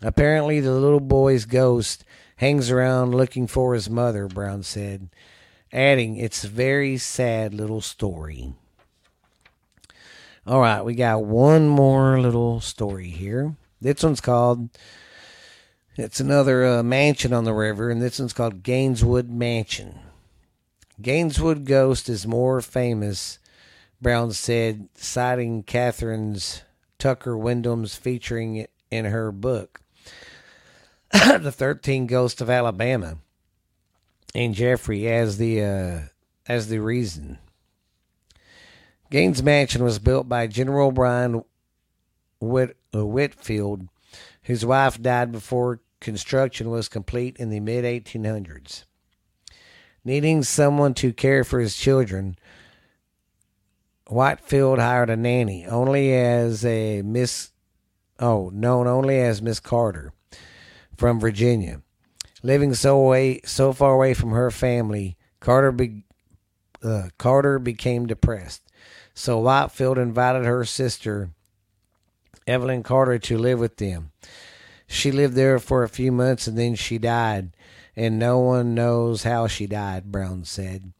Apparently, 0.00 0.58
the 0.60 0.72
little 0.72 1.00
boy's 1.00 1.44
ghost 1.44 2.02
hangs 2.36 2.70
around 2.70 3.14
looking 3.14 3.46
for 3.46 3.74
his 3.74 3.90
mother, 3.90 4.26
Brown 4.26 4.62
said, 4.62 5.10
adding, 5.70 6.16
It's 6.16 6.44
a 6.44 6.48
very 6.48 6.96
sad 6.96 7.52
little 7.52 7.82
story. 7.82 8.54
All 10.46 10.60
right, 10.60 10.82
we 10.82 10.94
got 10.94 11.22
one 11.22 11.68
more 11.68 12.18
little 12.18 12.60
story 12.60 13.08
here. 13.08 13.54
This 13.80 14.02
one's 14.02 14.20
called 14.20 14.68
it's 15.96 16.20
another 16.20 16.64
uh, 16.66 16.82
mansion 16.82 17.32
on 17.32 17.44
the 17.44 17.52
river, 17.52 17.90
and 17.90 18.00
this 18.00 18.18
one's 18.18 18.32
called 18.32 18.62
Gaineswood 18.62 19.28
Mansion. 19.28 19.98
Gaineswood 21.00 21.64
Ghost 21.64 22.08
is 22.08 22.26
more 22.26 22.60
famous, 22.60 23.38
Brown 24.00 24.32
said, 24.32 24.88
citing 24.94 25.62
Kathryn's 25.62 26.62
Tucker 26.98 27.36
Windham's 27.36 27.96
featuring 27.96 28.56
it 28.56 28.70
in 28.90 29.06
her 29.06 29.32
book, 29.32 29.80
The 31.12 31.52
13 31.52 32.06
Ghosts 32.06 32.40
of 32.40 32.50
Alabama, 32.50 33.18
and 34.34 34.54
Jeffrey 34.54 35.08
as 35.08 35.38
the 35.38 35.62
uh, 35.62 35.98
as 36.46 36.68
the 36.68 36.78
reason. 36.78 37.38
Gaines 39.10 39.42
Mansion 39.42 39.82
was 39.82 39.98
built 39.98 40.28
by 40.28 40.46
General 40.46 40.92
Brian 40.92 41.42
Whit, 42.40 42.76
Whitfield 42.92 43.88
whose 44.44 44.64
wife 44.64 45.00
died 45.00 45.32
before 45.32 45.80
construction 46.00 46.70
was 46.70 46.88
complete 46.88 47.36
in 47.36 47.50
the 47.50 47.60
mid 47.60 47.84
1800s. 47.84 48.84
Needing 50.04 50.42
someone 50.42 50.94
to 50.94 51.12
care 51.12 51.44
for 51.44 51.60
his 51.60 51.76
children, 51.76 52.36
Whitefield 54.08 54.78
hired 54.78 55.10
a 55.10 55.16
nanny, 55.16 55.66
only 55.66 56.14
as 56.14 56.64
a 56.64 57.02
Miss, 57.02 57.52
oh, 58.18 58.50
known 58.52 58.86
only 58.86 59.20
as 59.20 59.42
Miss 59.42 59.60
Carter, 59.60 60.12
from 60.96 61.20
Virginia. 61.20 61.82
Living 62.42 62.72
so 62.72 62.96
away, 62.96 63.40
so 63.44 63.72
far 63.74 63.92
away 63.92 64.14
from 64.14 64.30
her 64.30 64.50
family, 64.50 65.18
Carter 65.38 65.70
be, 65.70 66.04
uh, 66.82 67.10
Carter 67.18 67.58
became 67.58 68.06
depressed. 68.06 68.62
So 69.12 69.38
Whitefield 69.38 69.98
invited 69.98 70.46
her 70.46 70.64
sister 70.64 71.30
Evelyn 72.50 72.82
Carter 72.82 73.18
to 73.18 73.38
live 73.38 73.60
with 73.60 73.76
them. 73.76 74.10
She 74.86 75.12
lived 75.12 75.34
there 75.34 75.60
for 75.60 75.84
a 75.84 75.88
few 75.88 76.10
months 76.10 76.48
and 76.48 76.58
then 76.58 76.74
she 76.74 76.98
died, 76.98 77.52
and 77.94 78.18
no 78.18 78.40
one 78.40 78.74
knows 78.74 79.22
how 79.22 79.46
she 79.46 79.68
died, 79.68 80.10
Brown 80.10 80.44
said. 80.44 80.92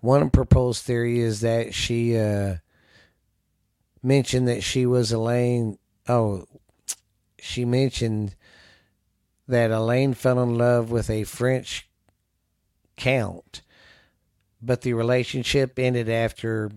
One 0.00 0.28
proposed 0.28 0.84
theory 0.84 1.20
is 1.20 1.40
that 1.40 1.72
she 1.72 2.18
uh, 2.18 2.56
mentioned 4.02 4.46
that 4.48 4.62
she 4.62 4.84
was 4.84 5.12
Elaine. 5.12 5.78
Oh, 6.06 6.44
she 7.40 7.64
mentioned 7.64 8.36
that 9.48 9.70
Elaine 9.70 10.12
fell 10.12 10.42
in 10.42 10.58
love 10.58 10.90
with 10.90 11.08
a 11.08 11.24
French 11.24 11.88
count, 12.96 13.62
but 14.60 14.82
the 14.82 14.92
relationship 14.92 15.78
ended 15.78 16.10
after 16.10 16.70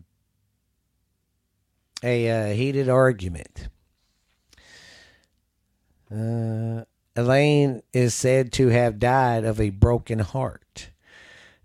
a 2.01 2.29
uh, 2.29 2.53
heated 2.53 2.87
argument. 2.87 3.67
Uh, 6.11 6.83
Elaine 7.15 7.81
is 7.93 8.13
said 8.13 8.51
to 8.53 8.67
have 8.69 8.99
died 8.99 9.43
of 9.43 9.59
a 9.59 9.69
broken 9.69 10.19
heart. 10.19 10.89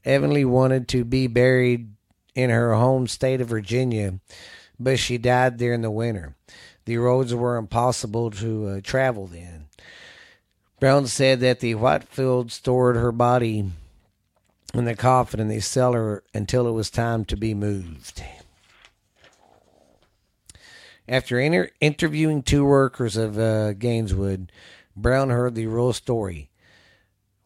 Evanly 0.05 0.45
wanted 0.45 0.89
to 0.89 1.05
be 1.05 1.27
buried 1.27 1.91
in 2.35 2.51
her 2.51 2.75
home 2.75 3.07
state 3.07 3.41
of 3.41 3.49
Virginia, 3.49 4.19
but 4.79 4.99
she 4.99 5.17
died 5.17 5.59
there 5.59 5.73
in 5.73 5.83
the 5.83 5.91
winter. 5.91 6.35
The 6.85 6.99
roads 6.99 7.35
were 7.35 7.57
impossible 7.57 8.31
to 8.33 8.67
uh, 8.67 8.81
travel 8.83 9.27
then. 9.27 9.67
Brown 10.81 11.07
said 11.07 11.41
that 11.41 11.61
the 11.61 11.75
Whitefield 11.77 12.53
stored 12.53 12.97
her 12.97 13.13
body 13.13 13.71
in 14.75 14.85
the 14.85 14.97
coffin 14.97 15.41
in 15.41 15.49
the 15.49 15.61
cellar 15.61 16.23
until 16.35 16.67
it 16.67 16.73
was 16.73 16.91
time 16.91 17.25
to 17.27 17.37
be 17.37 17.55
moved. 17.55 18.23
After 21.09 21.39
inter- 21.39 21.71
interviewing 21.81 22.43
two 22.43 22.65
workers 22.65 23.17
of 23.17 23.39
uh, 23.39 23.75
Gaineswood, 23.75 24.49
Brown 24.97 25.31
heard 25.31 25.55
the 25.55 25.67
real 25.67 25.93
story. 25.93 26.51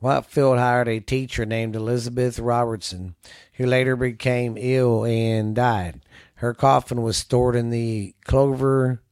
Whitefield 0.00 0.58
hired 0.58 0.86
a 0.86 1.00
teacher 1.00 1.44
named 1.44 1.74
Elizabeth 1.74 2.38
Robertson, 2.38 3.16
who 3.54 3.66
later 3.66 3.96
became 3.96 4.56
ill 4.56 5.04
and 5.04 5.56
died. 5.56 6.02
Her 6.36 6.54
coffin 6.54 7.02
was 7.02 7.16
stored 7.16 7.56
in 7.56 7.70
the 7.70 8.14
Glover 8.24 9.02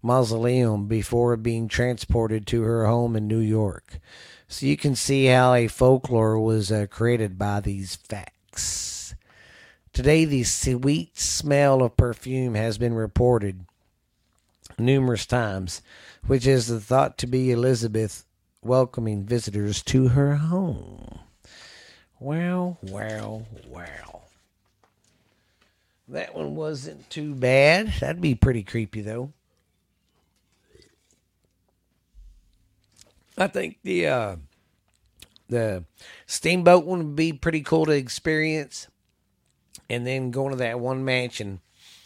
Mausoleum 0.00 0.86
before 0.86 1.36
being 1.36 1.66
transported 1.66 2.46
to 2.46 2.62
her 2.62 2.86
home 2.86 3.16
in 3.16 3.26
New 3.26 3.40
York. 3.40 3.98
So 4.46 4.66
you 4.66 4.76
can 4.76 4.94
see 4.94 5.26
how 5.26 5.54
a 5.54 5.66
folklore 5.66 6.38
was 6.38 6.70
uh, 6.70 6.86
created 6.88 7.36
by 7.36 7.58
these 7.58 7.96
facts. 7.96 8.95
Today, 9.96 10.26
the 10.26 10.44
sweet 10.44 11.16
smell 11.16 11.82
of 11.82 11.96
perfume 11.96 12.54
has 12.54 12.76
been 12.76 12.92
reported 12.92 13.64
numerous 14.78 15.24
times, 15.24 15.80
which 16.26 16.46
is 16.46 16.68
thought 16.68 17.16
to 17.16 17.26
be 17.26 17.50
Elizabeth 17.50 18.26
welcoming 18.60 19.24
visitors 19.24 19.82
to 19.84 20.08
her 20.08 20.34
home. 20.36 21.20
Well, 22.20 22.76
well, 22.82 23.46
well. 23.70 24.28
That 26.08 26.34
one 26.34 26.54
wasn't 26.54 27.08
too 27.08 27.34
bad. 27.34 27.94
That'd 27.98 28.20
be 28.20 28.34
pretty 28.34 28.64
creepy, 28.64 29.00
though. 29.00 29.32
I 33.38 33.46
think 33.46 33.78
the 33.82 34.08
uh, 34.08 34.36
the 35.48 35.84
steamboat 36.26 36.84
one 36.84 36.98
would 36.98 37.16
be 37.16 37.32
pretty 37.32 37.62
cool 37.62 37.86
to 37.86 37.92
experience, 37.92 38.88
and 39.88 40.06
then 40.06 40.30
going 40.30 40.50
to 40.50 40.56
that 40.56 40.80
one 40.80 41.04
mansion 41.04 41.60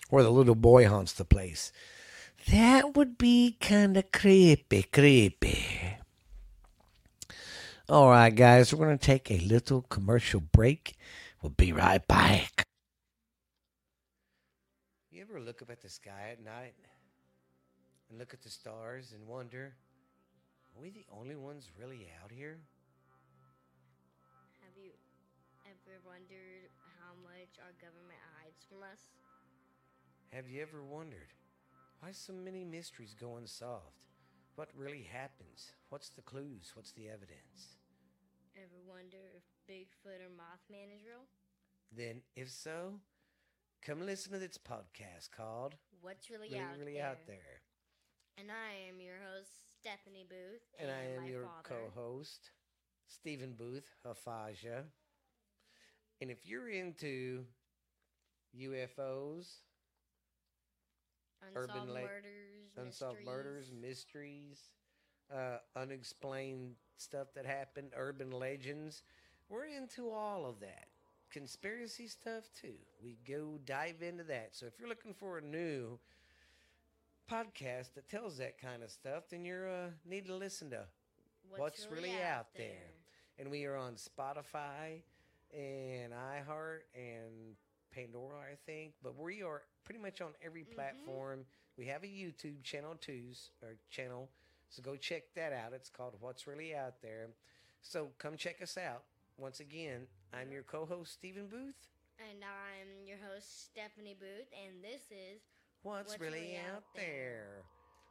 where 0.08 0.22
the 0.22 0.30
little 0.30 0.54
boy 0.54 0.86
haunts 0.86 1.12
the 1.12 1.24
place. 1.24 1.72
That 2.50 2.96
would 2.96 3.18
be 3.18 3.56
kind 3.60 3.96
of 3.96 4.10
creepy, 4.12 4.84
creepy. 4.84 5.96
All 7.88 8.08
right, 8.08 8.34
guys, 8.34 8.72
we're 8.72 8.86
going 8.86 8.98
to 8.98 9.04
take 9.04 9.30
a 9.30 9.38
little 9.38 9.82
commercial 9.82 10.40
break. 10.40 10.96
We'll 11.42 11.50
be 11.50 11.72
right 11.72 12.06
back. 12.06 12.62
You 15.10 15.22
ever 15.22 15.40
look 15.40 15.60
up 15.60 15.70
at 15.70 15.82
the 15.82 15.88
sky 15.88 16.30
at 16.32 16.44
night 16.44 16.74
and 18.08 18.18
look 18.18 18.32
at 18.32 18.42
the 18.42 18.48
stars 18.48 19.12
and 19.12 19.26
wonder, 19.26 19.74
are 20.76 20.82
we 20.82 20.90
the 20.90 21.04
only 21.12 21.36
ones 21.36 21.68
really 21.78 22.06
out 22.22 22.30
here? 22.30 22.58
Have 24.62 24.76
you 24.76 24.92
ever 25.66 25.98
wondered 26.06 26.69
our 27.62 27.72
government 27.80 28.18
hides 28.36 28.64
from 28.68 28.82
us? 28.82 29.00
Have 30.32 30.48
you 30.48 30.62
ever 30.62 30.82
wondered 30.82 31.34
why 32.00 32.12
so 32.12 32.32
many 32.32 32.64
mysteries 32.64 33.14
go 33.18 33.36
unsolved? 33.36 34.00
What 34.56 34.68
really 34.76 35.02
happens? 35.02 35.72
What's 35.88 36.10
the 36.10 36.22
clues? 36.22 36.72
What's 36.74 36.92
the 36.92 37.08
evidence? 37.08 37.78
Ever 38.56 38.80
wonder 38.86 39.18
if 39.36 39.42
Bigfoot 39.68 40.20
or 40.20 40.30
Mothman 40.30 40.94
is 40.94 41.04
real? 41.04 41.24
Then, 41.92 42.22
if 42.36 42.50
so, 42.50 43.00
come 43.82 44.04
listen 44.04 44.32
to 44.32 44.38
this 44.38 44.58
podcast 44.58 45.30
called 45.36 45.74
What's 46.00 46.30
really, 46.30 46.48
Really, 46.50 46.60
out, 46.60 46.78
really 46.78 46.94
there? 46.94 47.06
Out 47.06 47.26
There. 47.26 47.60
And 48.38 48.48
I 48.50 48.88
am 48.88 49.00
your 49.00 49.16
host, 49.34 49.50
Stephanie 49.80 50.26
Booth. 50.28 50.62
And 50.78 50.90
I 50.90 51.16
am 51.16 51.22
my 51.24 51.28
your 51.28 51.48
co 51.62 51.90
host, 51.94 52.50
Stephen 53.06 53.52
Booth, 53.52 53.90
Hafaja. 54.06 54.84
And 56.20 56.30
if 56.30 56.46
you're 56.46 56.68
into 56.68 57.44
UFOs, 58.58 59.46
Unsolved 61.42 61.70
Urban 61.70 61.88
La- 61.94 62.00
murders, 62.00 62.76
unsolved 62.76 63.18
mysteries. 63.20 63.26
murders, 63.26 63.72
mysteries, 63.72 64.70
uh, 65.34 65.58
unexplained 65.76 66.74
stuff 66.96 67.28
that 67.34 67.46
happened, 67.46 67.92
urban 67.96 68.30
legends. 68.30 69.02
We're 69.48 69.66
into 69.66 70.10
all 70.10 70.44
of 70.44 70.60
that. 70.60 70.88
Conspiracy 71.30 72.08
stuff 72.08 72.50
too. 72.60 72.74
We 73.02 73.16
go 73.26 73.58
dive 73.64 74.02
into 74.02 74.24
that. 74.24 74.50
So 74.54 74.66
if 74.66 74.78
you're 74.78 74.88
looking 74.88 75.14
for 75.14 75.38
a 75.38 75.42
new 75.42 75.98
podcast 77.30 77.94
that 77.94 78.08
tells 78.08 78.36
that 78.38 78.60
kind 78.60 78.82
of 78.82 78.90
stuff, 78.90 79.24
then 79.30 79.44
you 79.44 79.54
uh, 79.54 79.90
need 80.04 80.26
to 80.26 80.34
listen 80.34 80.70
to. 80.70 80.84
What's 81.56 81.88
Really 81.90 82.20
Out 82.22 82.48
There? 82.54 82.92
And 83.38 83.50
we 83.50 83.64
are 83.64 83.76
on 83.76 83.94
Spotify 83.94 85.02
and 85.52 86.12
iHeart 86.12 86.80
and 86.94 87.56
Pandora, 87.92 88.40
I 88.52 88.56
think. 88.66 88.94
But 89.02 89.16
we 89.16 89.42
are 89.42 89.62
pretty 89.84 90.00
much 90.00 90.20
on 90.20 90.34
every 90.42 90.64
Mhm. 90.64 90.74
platform. 90.74 91.46
We 91.76 91.86
have 91.86 92.04
a 92.04 92.06
YouTube 92.06 92.62
channel 92.62 92.96
too, 92.96 93.32
or 93.62 93.76
channel. 93.90 94.30
So 94.68 94.82
go 94.82 94.96
check 94.96 95.32
that 95.34 95.52
out. 95.52 95.72
It's 95.72 95.90
called 95.90 96.20
What's 96.20 96.46
Really 96.46 96.74
Out 96.74 97.00
There. 97.02 97.34
So 97.82 98.12
come 98.18 98.36
check 98.36 98.62
us 98.62 98.76
out. 98.76 99.04
Once 99.36 99.60
again, 99.60 100.06
I'm 100.32 100.52
your 100.52 100.62
co-host 100.62 101.12
Stephen 101.12 101.48
Booth. 101.48 101.88
And 102.18 102.44
I'm 102.44 103.06
your 103.06 103.16
host, 103.18 103.64
Stephanie 103.64 104.14
Booth, 104.14 104.52
and 104.52 104.84
this 104.84 105.10
is 105.10 105.40
What's, 105.82 106.10
What's 106.10 106.20
really, 106.20 106.40
Really 106.40 106.56
out 106.58 106.76
Out 106.76 106.94
there? 106.94 107.02
There? 107.04 107.64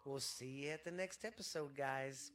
We'll 0.06 0.19
see 0.19 0.65
you 0.65 0.69
at 0.71 0.84
the 0.84 0.91
next 0.91 1.23
episode, 1.23 1.75
guys. 1.75 2.32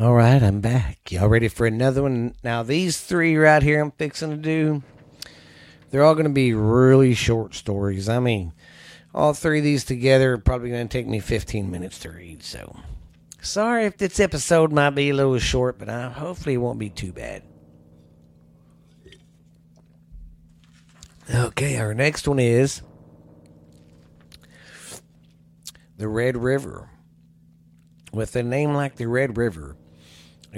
All 0.00 0.14
right, 0.14 0.40
I'm 0.40 0.60
back. 0.60 1.10
Y'all 1.10 1.26
ready 1.26 1.48
for 1.48 1.66
another 1.66 2.02
one? 2.02 2.36
Now, 2.44 2.62
these 2.62 3.00
three 3.00 3.36
right 3.36 3.60
here 3.60 3.82
I'm 3.82 3.90
fixing 3.90 4.30
to 4.30 4.36
do, 4.36 4.84
they're 5.90 6.04
all 6.04 6.14
going 6.14 6.28
to 6.28 6.32
be 6.32 6.54
really 6.54 7.14
short 7.14 7.52
stories. 7.52 8.08
I 8.08 8.20
mean, 8.20 8.52
all 9.12 9.34
three 9.34 9.58
of 9.58 9.64
these 9.64 9.84
together 9.84 10.34
are 10.34 10.38
probably 10.38 10.70
going 10.70 10.86
to 10.86 10.92
take 10.92 11.08
me 11.08 11.18
15 11.18 11.68
minutes 11.68 11.98
to 12.00 12.10
read. 12.10 12.44
So, 12.44 12.78
sorry 13.40 13.86
if 13.86 13.98
this 13.98 14.20
episode 14.20 14.70
might 14.70 14.90
be 14.90 15.10
a 15.10 15.14
little 15.14 15.36
short, 15.40 15.80
but 15.80 15.88
uh, 15.88 16.10
hopefully 16.10 16.54
it 16.54 16.58
won't 16.58 16.78
be 16.78 16.90
too 16.90 17.12
bad. 17.12 17.42
Okay, 21.28 21.76
our 21.76 21.92
next 21.92 22.28
one 22.28 22.38
is 22.38 22.82
the 25.96 26.06
Red 26.06 26.36
River. 26.36 26.88
With 28.12 28.36
a 28.36 28.44
name 28.44 28.72
like 28.72 28.96
the 28.96 29.06
Red 29.06 29.36
River, 29.36 29.76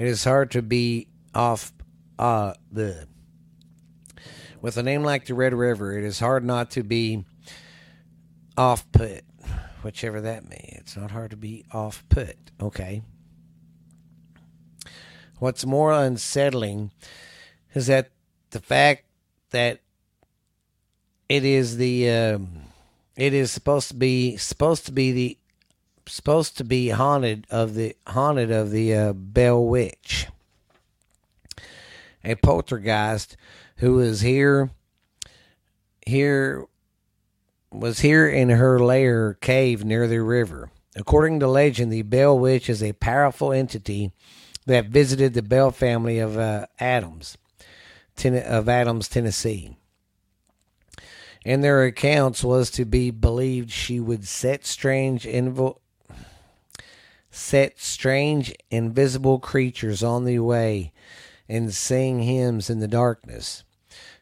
it 0.01 0.07
is 0.07 0.23
hard 0.23 0.49
to 0.49 0.63
be 0.63 1.07
off 1.35 1.71
uh 2.17 2.53
the 2.71 3.07
with 4.59 4.75
a 4.77 4.83
name 4.83 5.03
like 5.03 5.25
the 5.25 5.35
Red 5.35 5.53
River, 5.53 5.95
it 5.95 6.03
is 6.03 6.19
hard 6.19 6.43
not 6.43 6.71
to 6.71 6.83
be 6.83 7.23
off 8.57 8.91
put, 8.91 9.23
whichever 9.83 10.21
that 10.21 10.47
may. 10.49 10.75
It's 10.79 10.97
not 10.97 11.11
hard 11.11 11.31
to 11.31 11.37
be 11.37 11.65
off 11.71 12.03
put. 12.09 12.35
Okay. 12.59 13.03
What's 15.37 15.65
more 15.65 15.91
unsettling 15.91 16.91
is 17.75 17.87
that 17.87 18.09
the 18.49 18.59
fact 18.59 19.05
that 19.51 19.81
it 21.29 21.45
is 21.45 21.77
the 21.77 22.09
um, 22.09 22.61
it 23.15 23.33
is 23.35 23.51
supposed 23.51 23.89
to 23.89 23.95
be 23.95 24.37
supposed 24.37 24.87
to 24.87 24.91
be 24.91 25.11
the 25.11 25.37
supposed 26.11 26.57
to 26.57 26.63
be 26.65 26.89
haunted 26.89 27.47
of 27.49 27.73
the 27.73 27.95
haunted 28.07 28.51
of 28.51 28.69
the 28.69 28.93
uh, 28.93 29.13
Bell 29.13 29.63
Witch, 29.63 30.27
a 32.23 32.35
poltergeist 32.35 33.37
who 33.77 33.93
was 33.93 34.19
here 34.19 34.71
here 36.05 36.65
was 37.71 38.01
here 38.01 38.27
in 38.27 38.49
her 38.49 38.77
lair 38.77 39.35
cave 39.35 39.85
near 39.85 40.05
the 40.05 40.19
river. 40.19 40.69
According 40.97 41.39
to 41.39 41.47
legend, 41.47 41.93
the 41.93 42.01
Bell 42.01 42.37
Witch 42.37 42.69
is 42.69 42.83
a 42.83 42.91
powerful 42.91 43.53
entity 43.53 44.11
that 44.65 44.87
visited 44.87 45.33
the 45.33 45.41
Bell 45.41 45.71
family 45.71 46.19
of 46.19 46.37
uh, 46.37 46.65
Adams, 46.81 47.37
ten- 48.17 48.35
of 48.35 48.67
Adams, 48.67 49.07
Tennessee. 49.07 49.77
In 51.45 51.61
their 51.61 51.85
accounts 51.85 52.43
was 52.43 52.69
to 52.71 52.83
be 52.83 53.09
believed 53.09 53.71
she 53.71 54.01
would 54.01 54.27
set 54.27 54.65
strange 54.65 55.23
invo- 55.23 55.77
set 57.31 57.79
strange 57.79 58.53
invisible 58.69 59.39
creatures 59.39 60.03
on 60.03 60.25
the 60.25 60.39
way 60.39 60.91
and 61.47 61.73
sing 61.73 62.19
hymns 62.19 62.69
in 62.69 62.79
the 62.79 62.87
darkness. 62.87 63.63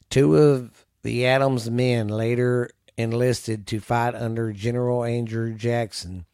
Two 0.09 0.37
of 0.37 0.85
the 1.01 1.25
Adams 1.25 1.69
men 1.69 2.07
later 2.07 2.69
enlisted 2.97 3.65
to 3.67 3.79
fight 3.79 4.13
under 4.15 4.51
General 4.51 5.03
Andrew 5.03 5.53
Jackson, 5.53 6.25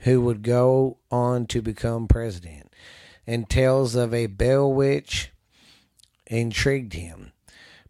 who 0.00 0.20
would 0.22 0.42
go 0.42 0.98
on 1.10 1.46
to 1.46 1.60
become 1.60 2.08
president, 2.08 2.72
and 3.26 3.48
tales 3.48 3.94
of 3.94 4.14
a 4.14 4.26
bell 4.26 4.72
witch 4.72 5.30
intrigued 6.26 6.94
him, 6.94 7.32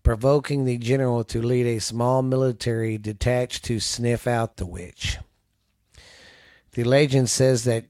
provoking 0.03 0.65
the 0.65 0.79
general 0.79 1.25
to 1.25 1.43
lead 1.43 1.67
a 1.67 1.79
small 1.79 2.23
military 2.23 2.99
detached 2.99 3.65
to 3.65 3.79
sniff 3.79 4.27
out 4.27 4.57
the 4.57 4.67
witch. 4.67 5.19
The 6.73 6.85
legend 6.85 7.29
says 7.29 7.65
that 7.65 7.85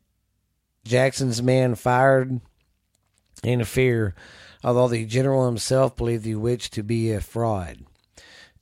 Jackson's 0.85 1.43
men 1.43 1.75
fired 1.75 2.41
in 3.43 3.65
fear, 3.65 4.15
although 4.65 4.89
the 4.89 5.05
general 5.05 5.47
himself 5.47 5.97
believed 5.97 6.25
the 6.25 6.35
witch 6.37 6.71
to 6.71 6.83
be 6.83 7.13
a 7.13 7.21
fraud. 7.21 7.79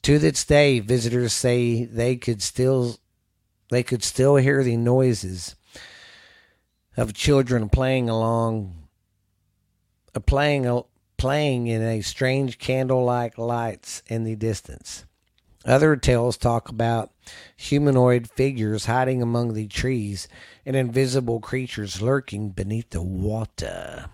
To 0.03 0.19
this 0.19 0.45
day, 0.45 0.81
visitors 0.81 1.33
say 1.33 1.85
they 1.85 2.17
could 2.17 2.43
still 2.43 2.99
they 3.71 3.83
could 3.83 4.03
still 4.03 4.37
hear 4.37 4.65
the 4.65 4.77
noises 4.77 5.55
of 6.97 7.15
children 7.15 7.69
playing 7.69 8.09
along, 8.09 8.89
uh, 10.15 10.21
playing 10.21 10.67
uh, 10.67 10.83
playing 11.17 11.67
in 11.67 11.83
a 11.83 12.01
strange 12.01 12.59
candle-like 12.59 13.37
lights 13.37 14.03
in 14.07 14.25
the 14.25 14.35
distance. 14.37 15.05
Other 15.67 15.95
tales 15.97 16.39
talk 16.39 16.71
about 16.71 17.11
humanoid 17.57 18.29
figures 18.31 18.87
hiding 18.87 19.23
among 19.23 19.55
the 19.55 19.67
trees 19.67 20.29
and 20.65 20.77
invisible 20.77 21.41
creatures 21.41 22.01
lurking 22.01 22.51
beneath 22.51 22.91
the 22.91 23.03
water. 23.03 24.07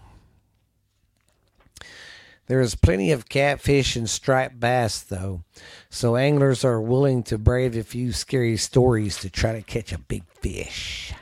There 2.47 2.61
is 2.61 2.77
plenty 2.77 3.11
of 3.11 3.29
catfish 3.29 3.97
and 3.97 4.09
striped 4.09 4.61
bass, 4.61 5.01
though, 5.01 5.43
so 5.91 6.15
anglers 6.15 6.65
are 6.65 6.81
willing 6.81 7.25
to 7.25 7.39
brave 7.39 7.77
a 7.77 7.83
few 7.83 8.13
scary 8.13 8.57
stories 8.57 9.19
to 9.19 9.31
try 9.31 9.53
to 9.53 9.63
catch 9.63 9.93
a 9.93 9.99
big 9.99 10.25
fish. 10.29 11.13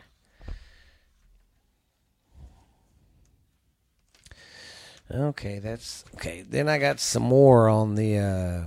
Okay, 5.10 5.60
that's 5.60 6.04
okay. 6.14 6.42
Then 6.42 6.68
I 6.68 6.78
got 6.78 6.98
some 6.98 7.22
more 7.22 7.68
on 7.68 7.94
the 7.94 8.18
uh, 8.18 8.64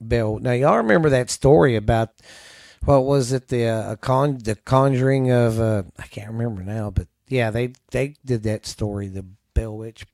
bell. 0.00 0.38
Now 0.38 0.52
y'all 0.52 0.78
remember 0.78 1.10
that 1.10 1.30
story 1.30 1.76
about 1.76 2.10
what 2.84 3.04
was 3.04 3.32
it 3.32 3.48
the 3.48 3.66
uh, 3.66 3.96
con 3.96 4.38
the 4.38 4.56
conjuring 4.56 5.30
of 5.30 5.60
uh, 5.60 5.84
I 5.98 6.06
can't 6.06 6.30
remember 6.30 6.62
now, 6.62 6.90
but 6.90 7.08
yeah, 7.28 7.50
they 7.50 7.72
they 7.90 8.16
did 8.24 8.42
that 8.44 8.66
story, 8.66 9.08
the 9.08 9.24
Bell 9.54 9.76
Witch 9.76 10.04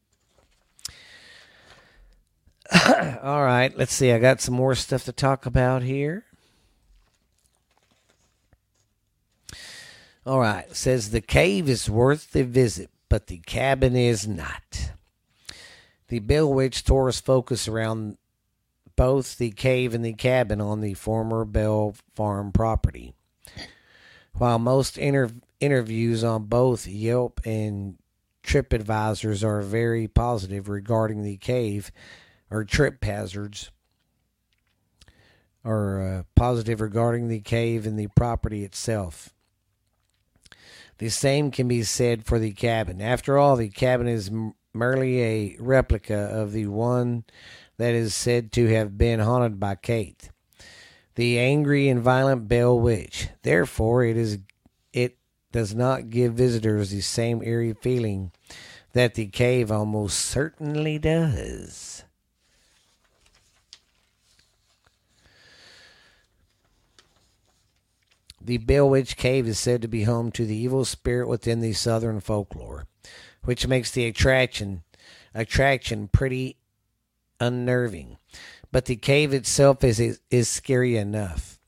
All 3.23 3.43
right, 3.45 3.77
let's 3.77 3.93
see. 3.93 4.12
I 4.12 4.19
got 4.19 4.40
some 4.40 4.55
more 4.55 4.75
stuff 4.75 5.05
to 5.05 5.12
talk 5.12 5.45
about 5.45 5.83
here. 5.83 6.25
All 10.25 10.38
right, 10.38 10.75
says 10.77 11.11
the 11.11 11.21
cave 11.21 11.69
is 11.69 11.90
worth 11.90 12.33
the 12.33 12.45
visit, 12.45 12.90
but 13.09 13.27
the 13.27 13.38
cabin 13.38 13.97
is 13.97 14.29
not. 14.29 14.93
The 16.09 16.21
Bell 16.21 16.53
Witch 16.53 16.85
tours 16.85 17.19
focus 17.19 17.66
around 17.66 18.19
both 19.01 19.39
the 19.39 19.51
cave 19.51 19.95
and 19.95 20.05
the 20.05 20.13
cabin 20.13 20.61
on 20.61 20.83
the 20.83 20.93
former 20.93 21.47
Bell 21.47 21.95
Farm 22.15 22.53
property. 22.53 23.15
While 24.35 24.59
most 24.59 24.99
inter- 24.99 25.31
interviews 25.59 26.23
on 26.23 26.45
both 26.45 26.87
Yelp 26.87 27.41
and 27.47 27.97
TripAdvisors 28.45 29.43
are 29.43 29.63
very 29.63 30.07
positive 30.07 30.69
regarding 30.69 31.23
the 31.23 31.39
cave, 31.39 31.91
or 32.51 32.63
trip 32.63 33.03
hazards 33.03 33.71
are 35.65 36.03
uh, 36.03 36.23
positive 36.35 36.83
regarding 36.83 37.29
the 37.29 37.41
cave 37.41 37.87
and 37.87 37.99
the 37.99 38.09
property 38.09 38.65
itself. 38.65 39.33
The 40.99 41.09
same 41.09 41.51
can 41.51 41.69
be 41.69 41.85
said 41.85 42.27
for 42.27 42.39
the 42.39 42.53
cabin. 42.53 43.01
After 43.01 43.39
all, 43.39 43.57
the 43.57 43.71
cabin 43.71 44.09
is 44.09 44.31
merely 44.75 45.23
a 45.23 45.57
replica 45.59 46.19
of 46.19 46.53
the 46.53 46.67
one 46.67 47.25
that 47.81 47.95
is 47.95 48.14
said 48.14 48.53
to 48.53 48.66
have 48.66 48.99
been 48.99 49.21
haunted 49.21 49.59
by 49.59 49.75
Kate, 49.75 50.29
the 51.14 51.38
angry 51.38 51.88
and 51.88 52.03
violent 52.03 52.47
Bell 52.47 52.79
Witch. 52.79 53.29
Therefore, 53.43 54.05
it 54.05 54.19
is 54.19 54.38
it 54.93 55.16
does 55.51 55.75
not 55.75 56.11
give 56.11 56.35
visitors 56.35 56.90
the 56.90 57.01
same 57.01 57.43
eerie 57.43 57.73
feeling 57.73 58.33
that 58.93 59.14
the 59.14 59.29
cave 59.29 59.73
almost 59.73 60.19
certainly 60.19 60.99
does. 60.99 62.05
The 68.43 68.59
Bell 68.59 68.90
Witch 68.90 69.16
Cave 69.16 69.49
is 69.49 69.59
said 69.59 69.81
to 69.81 69.88
be 69.88 70.03
home 70.03 70.31
to 70.33 70.45
the 70.45 70.57
evil 70.57 70.85
spirit 70.85 71.29
within 71.29 71.61
the 71.61 71.73
southern 71.73 72.21
folklore, 72.21 72.87
which 73.43 73.66
makes 73.66 73.90
the 73.90 74.07
attraction 74.07 74.83
attraction 75.35 76.09
pretty 76.09 76.59
unnerving. 77.40 78.18
But 78.70 78.85
the 78.85 78.96
cave 78.96 79.33
itself 79.33 79.83
is 79.83 80.20
is, 80.31 80.48
scary 80.48 80.96
enough. 80.96 81.59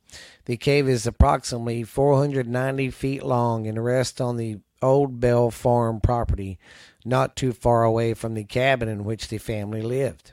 The 0.44 0.56
cave 0.56 0.88
is 0.88 1.06
approximately 1.06 1.84
490 1.84 2.90
feet 2.90 3.22
long 3.22 3.66
and 3.66 3.82
rests 3.82 4.20
on 4.20 4.36
the 4.36 4.58
old 4.80 5.20
Bell 5.20 5.50
Farm 5.50 6.00
property, 6.00 6.58
not 7.04 7.36
too 7.36 7.52
far 7.52 7.84
away 7.84 8.14
from 8.14 8.34
the 8.34 8.44
cabin 8.44 8.88
in 8.88 9.04
which 9.04 9.28
the 9.28 9.38
family 9.38 9.82
lived. 9.82 10.32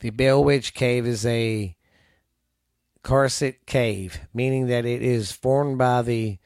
The 0.00 0.10
Bell 0.10 0.42
Witch 0.42 0.74
Cave 0.74 1.06
is 1.06 1.24
a 1.24 1.76
Karst 3.02 3.54
cave, 3.66 4.20
meaning 4.32 4.66
that 4.68 4.84
it 4.84 5.02
is 5.02 5.32
formed 5.32 5.78
by 5.78 6.02
the 6.02 6.38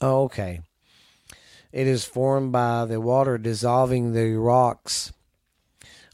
Oh, 0.00 0.24
okay. 0.24 0.60
It 1.74 1.88
is 1.88 2.04
formed 2.04 2.52
by 2.52 2.84
the 2.84 3.00
water 3.00 3.36
dissolving 3.36 4.12
the 4.12 4.36
rocks 4.36 5.12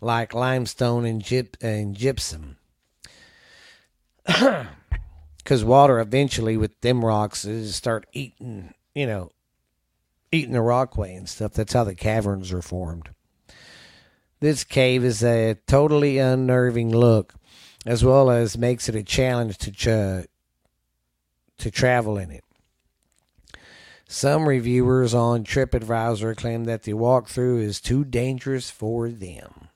like 0.00 0.32
limestone 0.32 1.04
and, 1.04 1.22
gyp- 1.22 1.62
and 1.62 1.94
gypsum. 1.94 2.56
Because 5.36 5.64
water 5.64 5.98
eventually, 5.98 6.56
with 6.56 6.80
them 6.80 7.04
rocks, 7.04 7.44
is 7.44 7.74
start 7.74 8.06
eating, 8.12 8.72
you 8.94 9.06
know, 9.06 9.30
eating 10.30 10.52
the 10.52 10.60
rockway 10.60 11.14
and 11.14 11.28
stuff. 11.28 11.54
That's 11.54 11.72
how 11.72 11.82
the 11.82 11.94
caverns 11.94 12.52
are 12.52 12.62
formed. 12.62 13.08
This 14.38 14.62
cave 14.62 15.02
is 15.02 15.24
a 15.24 15.56
totally 15.66 16.18
unnerving 16.18 16.90
look, 16.90 17.34
as 17.84 18.04
well 18.04 18.30
as 18.30 18.56
makes 18.56 18.88
it 18.88 18.94
a 18.94 19.02
challenge 19.02 19.58
to 19.58 19.72
ch- 19.72 20.28
to 21.58 21.70
travel 21.70 22.16
in 22.16 22.30
it. 22.30 22.44
Some 24.12 24.48
reviewers 24.48 25.14
on 25.14 25.44
TripAdvisor 25.44 26.36
claim 26.36 26.64
that 26.64 26.82
the 26.82 26.94
walkthrough 26.94 27.62
is 27.62 27.80
too 27.80 28.04
dangerous 28.04 28.68
for 28.68 29.08
them. 29.08 29.68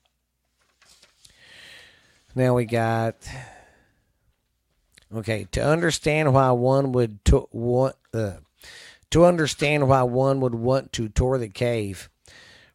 Now 2.34 2.54
we 2.54 2.64
got 2.64 3.14
okay 5.14 5.46
to 5.52 5.64
understand 5.64 6.34
why 6.34 6.50
one 6.50 6.90
would 6.90 7.24
to, 7.26 7.48
want 7.52 7.94
uh, 8.12 8.38
to 9.12 9.24
understand 9.24 9.86
why 9.86 10.02
one 10.02 10.40
would 10.40 10.56
want 10.56 10.92
to 10.94 11.08
tour 11.08 11.38
the 11.38 11.48
cave 11.48 12.10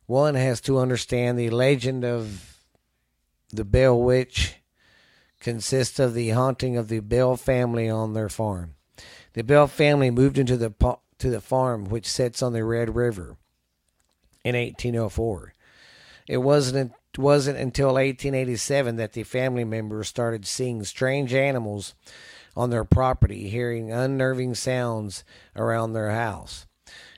one 0.06 0.36
has 0.36 0.62
to 0.62 0.80
understand 0.80 1.38
the 1.38 1.50
legend 1.50 2.06
of 2.06 2.58
the 3.50 3.65
Bell 3.65 4.02
Witch 4.02 4.56
consists 5.41 6.00
of 6.00 6.13
the 6.13 6.30
haunting 6.30 6.78
of 6.78 6.88
the 6.88 7.02
Bell 7.02 7.36
family 7.36 7.89
on 7.89 8.13
their 8.13 8.30
farm. 8.30 8.76
The 9.34 9.43
Bell 9.43 9.67
family 9.67 10.10
moved 10.10 10.38
into 10.38 10.56
the 10.56 10.69
to 11.20 11.30
the 11.30 11.42
farm 11.42 11.86
which 11.86 12.08
sits 12.08 12.42
on 12.42 12.54
the 12.54 12.64
Red 12.64 12.96
River 12.96 13.38
in 14.44 14.56
1804. 14.56 15.54
It 16.28 16.38
wasn't 16.38 16.94
wasn't 17.18 17.58
until 17.58 17.88
1887 17.88 18.96
that 18.98 19.14
the 19.14 19.24
family 19.24 19.64
members 19.64 20.08
started 20.08 20.46
seeing 20.46 20.84
strange 20.84 21.34
animals 21.34 21.96
on 22.56 22.70
their 22.70 22.86
property, 22.86 23.50
hearing 23.50 23.92
unnerving 23.92 24.56
sounds 24.56 25.24
around 25.56 25.94
their 25.94 26.12
house. 26.12 26.66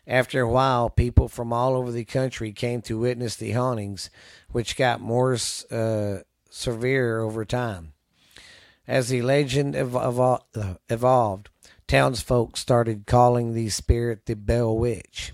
After 0.07 0.41
a 0.41 0.49
while, 0.49 0.89
people 0.89 1.27
from 1.27 1.53
all 1.53 1.75
over 1.75 1.91
the 1.91 2.05
country 2.05 2.51
came 2.51 2.81
to 2.83 2.99
witness 2.99 3.35
the 3.35 3.51
hauntings, 3.51 4.09
which 4.51 4.75
got 4.75 4.99
more 4.99 5.37
uh, 5.69 6.17
severe 6.49 7.19
over 7.19 7.45
time. 7.45 7.93
As 8.87 9.09
the 9.09 9.21
legend 9.21 9.75
evol- 9.75 10.77
evolved, 10.89 11.49
townsfolk 11.91 12.55
started 12.55 13.05
calling 13.05 13.53
the 13.53 13.67
spirit 13.67 14.25
the 14.25 14.33
Bell 14.33 14.77
Witch. 14.77 15.33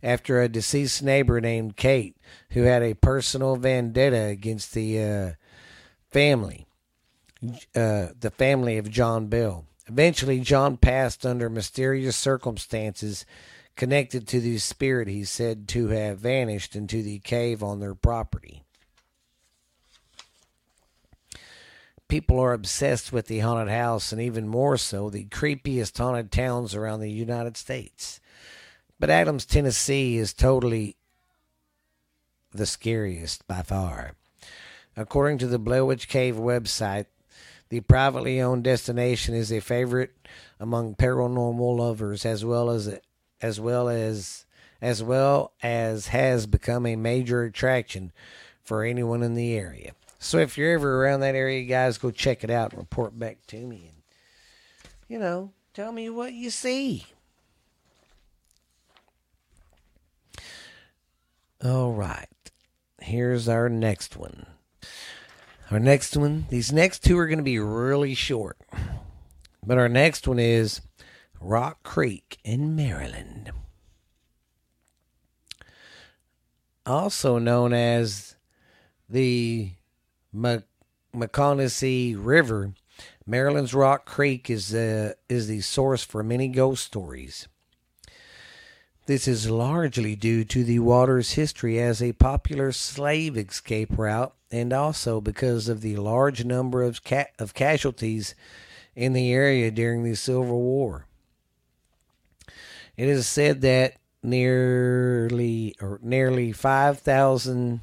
after 0.00 0.40
a 0.40 0.48
deceased 0.48 1.02
neighbor 1.02 1.40
named 1.40 1.76
Kate, 1.76 2.16
who 2.50 2.62
had 2.62 2.80
a 2.80 2.94
personal 2.94 3.56
vendetta 3.56 4.26
against 4.26 4.72
the 4.72 5.02
uh, 5.02 5.30
family, 6.12 6.68
uh, 7.74 8.06
the 8.18 8.32
family 8.38 8.78
of 8.78 8.88
John 8.88 9.26
Bell. 9.26 9.64
Eventually, 9.88 10.38
John 10.38 10.76
passed 10.76 11.26
under 11.26 11.50
mysterious 11.50 12.16
circumstances 12.16 13.26
connected 13.74 14.28
to 14.28 14.40
the 14.40 14.58
spirit 14.58 15.08
he 15.08 15.24
said 15.24 15.66
to 15.70 15.88
have 15.88 16.20
vanished 16.20 16.76
into 16.76 17.02
the 17.02 17.18
cave 17.18 17.64
on 17.64 17.80
their 17.80 17.96
property. 17.96 18.62
People 22.10 22.40
are 22.40 22.52
obsessed 22.52 23.12
with 23.12 23.28
the 23.28 23.38
haunted 23.38 23.72
house 23.72 24.10
and 24.10 24.20
even 24.20 24.48
more 24.48 24.76
so 24.76 25.08
the 25.08 25.26
creepiest 25.26 25.96
haunted 25.96 26.32
towns 26.32 26.74
around 26.74 26.98
the 26.98 27.10
United 27.10 27.56
States. 27.56 28.20
But 28.98 29.10
Adams, 29.10 29.46
Tennessee 29.46 30.18
is 30.18 30.34
totally 30.34 30.96
the 32.50 32.66
scariest 32.66 33.46
by 33.46 33.62
far. 33.62 34.16
According 34.96 35.38
to 35.38 35.46
the 35.46 35.60
Blair 35.60 35.84
Witch 35.84 36.08
Cave 36.08 36.34
website, 36.34 37.06
the 37.68 37.78
privately 37.78 38.40
owned 38.40 38.64
destination 38.64 39.36
is 39.36 39.52
a 39.52 39.60
favorite 39.60 40.10
among 40.58 40.96
paranormal 40.96 41.78
lovers 41.78 42.26
as 42.26 42.44
well 42.44 42.70
as 42.70 42.98
as 43.40 43.60
well 43.60 43.88
as 43.88 44.46
as 44.82 45.00
well 45.00 45.52
as 45.62 46.08
has 46.08 46.48
become 46.48 46.86
a 46.86 46.96
major 46.96 47.44
attraction 47.44 48.10
for 48.64 48.82
anyone 48.82 49.22
in 49.22 49.34
the 49.34 49.54
area. 49.54 49.92
So 50.22 50.38
if 50.38 50.58
you're 50.58 50.74
ever 50.74 51.02
around 51.02 51.20
that 51.20 51.34
area, 51.34 51.64
guys, 51.64 51.96
go 51.96 52.10
check 52.10 52.44
it 52.44 52.50
out 52.50 52.72
and 52.72 52.78
report 52.78 53.18
back 53.18 53.38
to 53.48 53.56
me 53.56 53.86
and 53.88 54.00
you 55.08 55.18
know, 55.18 55.50
tell 55.74 55.90
me 55.90 56.08
what 56.08 56.34
you 56.34 56.50
see. 56.50 57.06
All 61.64 61.92
right. 61.92 62.28
Here's 63.00 63.48
our 63.48 63.68
next 63.68 64.16
one. 64.16 64.46
Our 65.70 65.80
next 65.80 66.16
one, 66.16 66.46
these 66.48 66.72
next 66.72 67.02
two 67.02 67.18
are 67.18 67.26
going 67.26 67.38
to 67.38 67.44
be 67.44 67.58
really 67.58 68.14
short. 68.14 68.58
But 69.66 69.78
our 69.78 69.88
next 69.88 70.28
one 70.28 70.38
is 70.38 70.80
Rock 71.40 71.82
Creek 71.82 72.38
in 72.44 72.76
Maryland. 72.76 73.50
Also 76.84 77.38
known 77.38 77.72
as 77.72 78.36
the 79.08 79.72
Mokenosee 80.34 82.16
River, 82.18 82.74
Maryland's 83.26 83.74
Rock 83.74 84.06
Creek 84.06 84.50
is, 84.50 84.74
uh, 84.74 85.14
is 85.28 85.48
the 85.48 85.60
source 85.60 86.04
for 86.04 86.22
many 86.22 86.48
ghost 86.48 86.84
stories. 86.84 87.48
This 89.06 89.26
is 89.26 89.50
largely 89.50 90.14
due 90.14 90.44
to 90.44 90.62
the 90.62 90.78
water's 90.78 91.32
history 91.32 91.80
as 91.80 92.00
a 92.00 92.12
popular 92.12 92.70
slave 92.70 93.36
escape 93.36 93.98
route 93.98 94.34
and 94.52 94.72
also 94.72 95.20
because 95.20 95.68
of 95.68 95.80
the 95.80 95.96
large 95.96 96.44
number 96.44 96.82
of, 96.82 97.02
ca- 97.02 97.26
of 97.38 97.54
casualties 97.54 98.34
in 98.94 99.12
the 99.12 99.32
area 99.32 99.70
during 99.70 100.04
the 100.04 100.14
Civil 100.14 100.60
War. 100.60 101.06
It 102.96 103.08
is 103.08 103.26
said 103.26 103.62
that 103.62 103.94
nearly 104.22 105.74
or 105.80 105.98
nearly 106.02 106.52
5,000 106.52 107.80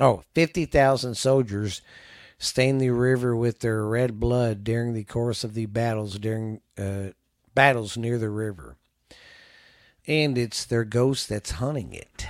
oh 0.00 0.22
50,000 0.34 1.14
soldiers 1.14 1.82
stained 2.38 2.80
the 2.80 2.90
river 2.90 3.34
with 3.34 3.60
their 3.60 3.84
red 3.84 4.20
blood 4.20 4.64
during 4.64 4.92
the 4.92 5.04
course 5.04 5.44
of 5.44 5.54
the 5.54 5.66
battles 5.66 6.18
during 6.18 6.60
uh, 6.78 7.08
battles 7.54 7.96
near 7.96 8.18
the 8.18 8.30
river. 8.30 8.76
And 10.06 10.36
it's 10.36 10.64
their 10.64 10.84
ghost 10.84 11.28
that's 11.28 11.52
hunting 11.52 11.94
it. 11.94 12.26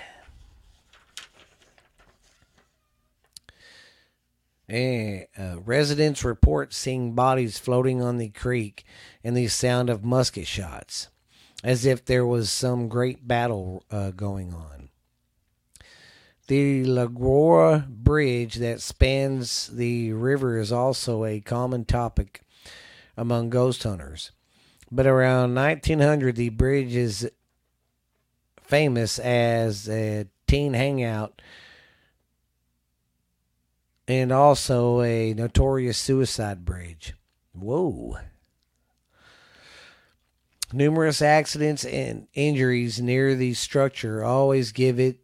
And, 4.68 5.26
uh, 5.36 5.60
residents 5.60 6.24
report 6.24 6.72
seeing 6.72 7.14
bodies 7.14 7.58
floating 7.58 8.00
on 8.00 8.16
the 8.18 8.30
creek 8.30 8.84
and 9.22 9.36
the 9.36 9.48
sound 9.48 9.90
of 9.90 10.04
musket 10.04 10.46
shots, 10.46 11.08
as 11.62 11.84
if 11.84 12.04
there 12.04 12.24
was 12.24 12.50
some 12.50 12.88
great 12.88 13.26
battle 13.26 13.84
uh, 13.90 14.10
going 14.10 14.54
on. 14.54 14.83
The 16.46 16.84
Lagora 16.84 17.88
Bridge 17.88 18.56
that 18.56 18.82
spans 18.82 19.68
the 19.68 20.12
river 20.12 20.58
is 20.58 20.70
also 20.70 21.24
a 21.24 21.40
common 21.40 21.86
topic 21.86 22.42
among 23.16 23.48
ghost 23.48 23.82
hunters. 23.82 24.30
But 24.90 25.06
around 25.06 25.54
1900, 25.54 26.36
the 26.36 26.50
bridge 26.50 26.94
is 26.94 27.30
famous 28.62 29.18
as 29.18 29.88
a 29.88 30.26
teen 30.46 30.74
hangout 30.74 31.40
and 34.06 34.30
also 34.30 35.00
a 35.00 35.32
notorious 35.32 35.96
suicide 35.96 36.66
bridge. 36.66 37.14
Whoa. 37.54 38.18
Numerous 40.72 41.22
accidents 41.22 41.84
and 41.84 42.26
injuries 42.34 43.00
near 43.00 43.34
the 43.34 43.54
structure 43.54 44.22
always 44.22 44.72
give 44.72 45.00
it 45.00 45.23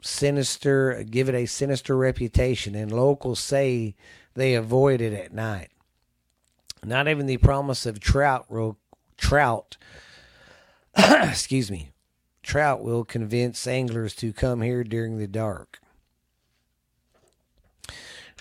sinister 0.00 1.04
give 1.04 1.28
it 1.28 1.34
a 1.34 1.46
sinister 1.46 1.96
reputation 1.96 2.74
and 2.74 2.92
locals 2.92 3.40
say 3.40 3.94
they 4.34 4.54
avoid 4.54 5.00
it 5.00 5.12
at 5.12 5.32
night. 5.32 5.70
Not 6.84 7.08
even 7.08 7.26
the 7.26 7.38
promise 7.38 7.86
of 7.86 8.00
trout 8.00 8.50
will 8.50 8.78
trout 9.16 9.76
excuse 10.96 11.70
me 11.70 11.90
trout 12.42 12.82
will 12.82 13.04
convince 13.04 13.66
anglers 13.66 14.14
to 14.14 14.32
come 14.32 14.62
here 14.62 14.82
during 14.82 15.18
the 15.18 15.26
dark. 15.26 15.80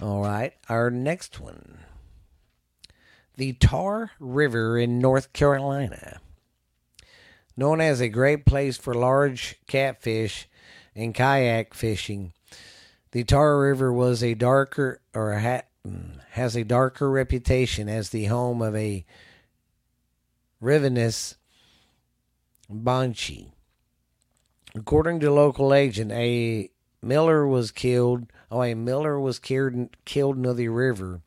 All 0.01 0.21
right, 0.21 0.53
our 0.69 0.89
next 0.89 1.39
one. 1.39 1.79
The 3.35 3.53
Tar 3.53 4.11
River 4.19 4.77
in 4.77 4.99
North 4.99 5.33
Carolina. 5.33 6.21
Known 7.57 7.81
as 7.81 7.99
a 7.99 8.07
great 8.07 8.45
place 8.45 8.77
for 8.77 8.93
large 8.93 9.57
catfish 9.67 10.47
and 10.97 11.13
kayak 11.13 11.73
fishing, 11.73 12.33
the 13.11 13.23
Tar 13.23 13.59
River 13.59 13.93
was 13.93 14.23
a 14.23 14.33
darker 14.33 14.99
or 15.13 15.33
has 16.31 16.55
a 16.57 16.63
darker 16.63 17.09
reputation 17.09 17.87
as 17.87 18.09
the 18.09 18.25
home 18.25 18.61
of 18.61 18.75
a 18.75 19.05
ravenous 20.59 21.35
banshee. 22.69 23.53
According 24.75 25.19
to 25.21 25.31
local 25.31 25.67
legend, 25.67 26.11
a 26.11 26.69
Miller 27.01 27.47
was 27.47 27.71
killed. 27.71 28.31
Oh, 28.51 28.63
a 28.63 28.73
Miller 28.73 29.19
was 29.19 29.39
killed 29.39 29.95
killed 30.03 30.37
near 30.37 30.53
the 30.53 30.67
river 30.67 31.21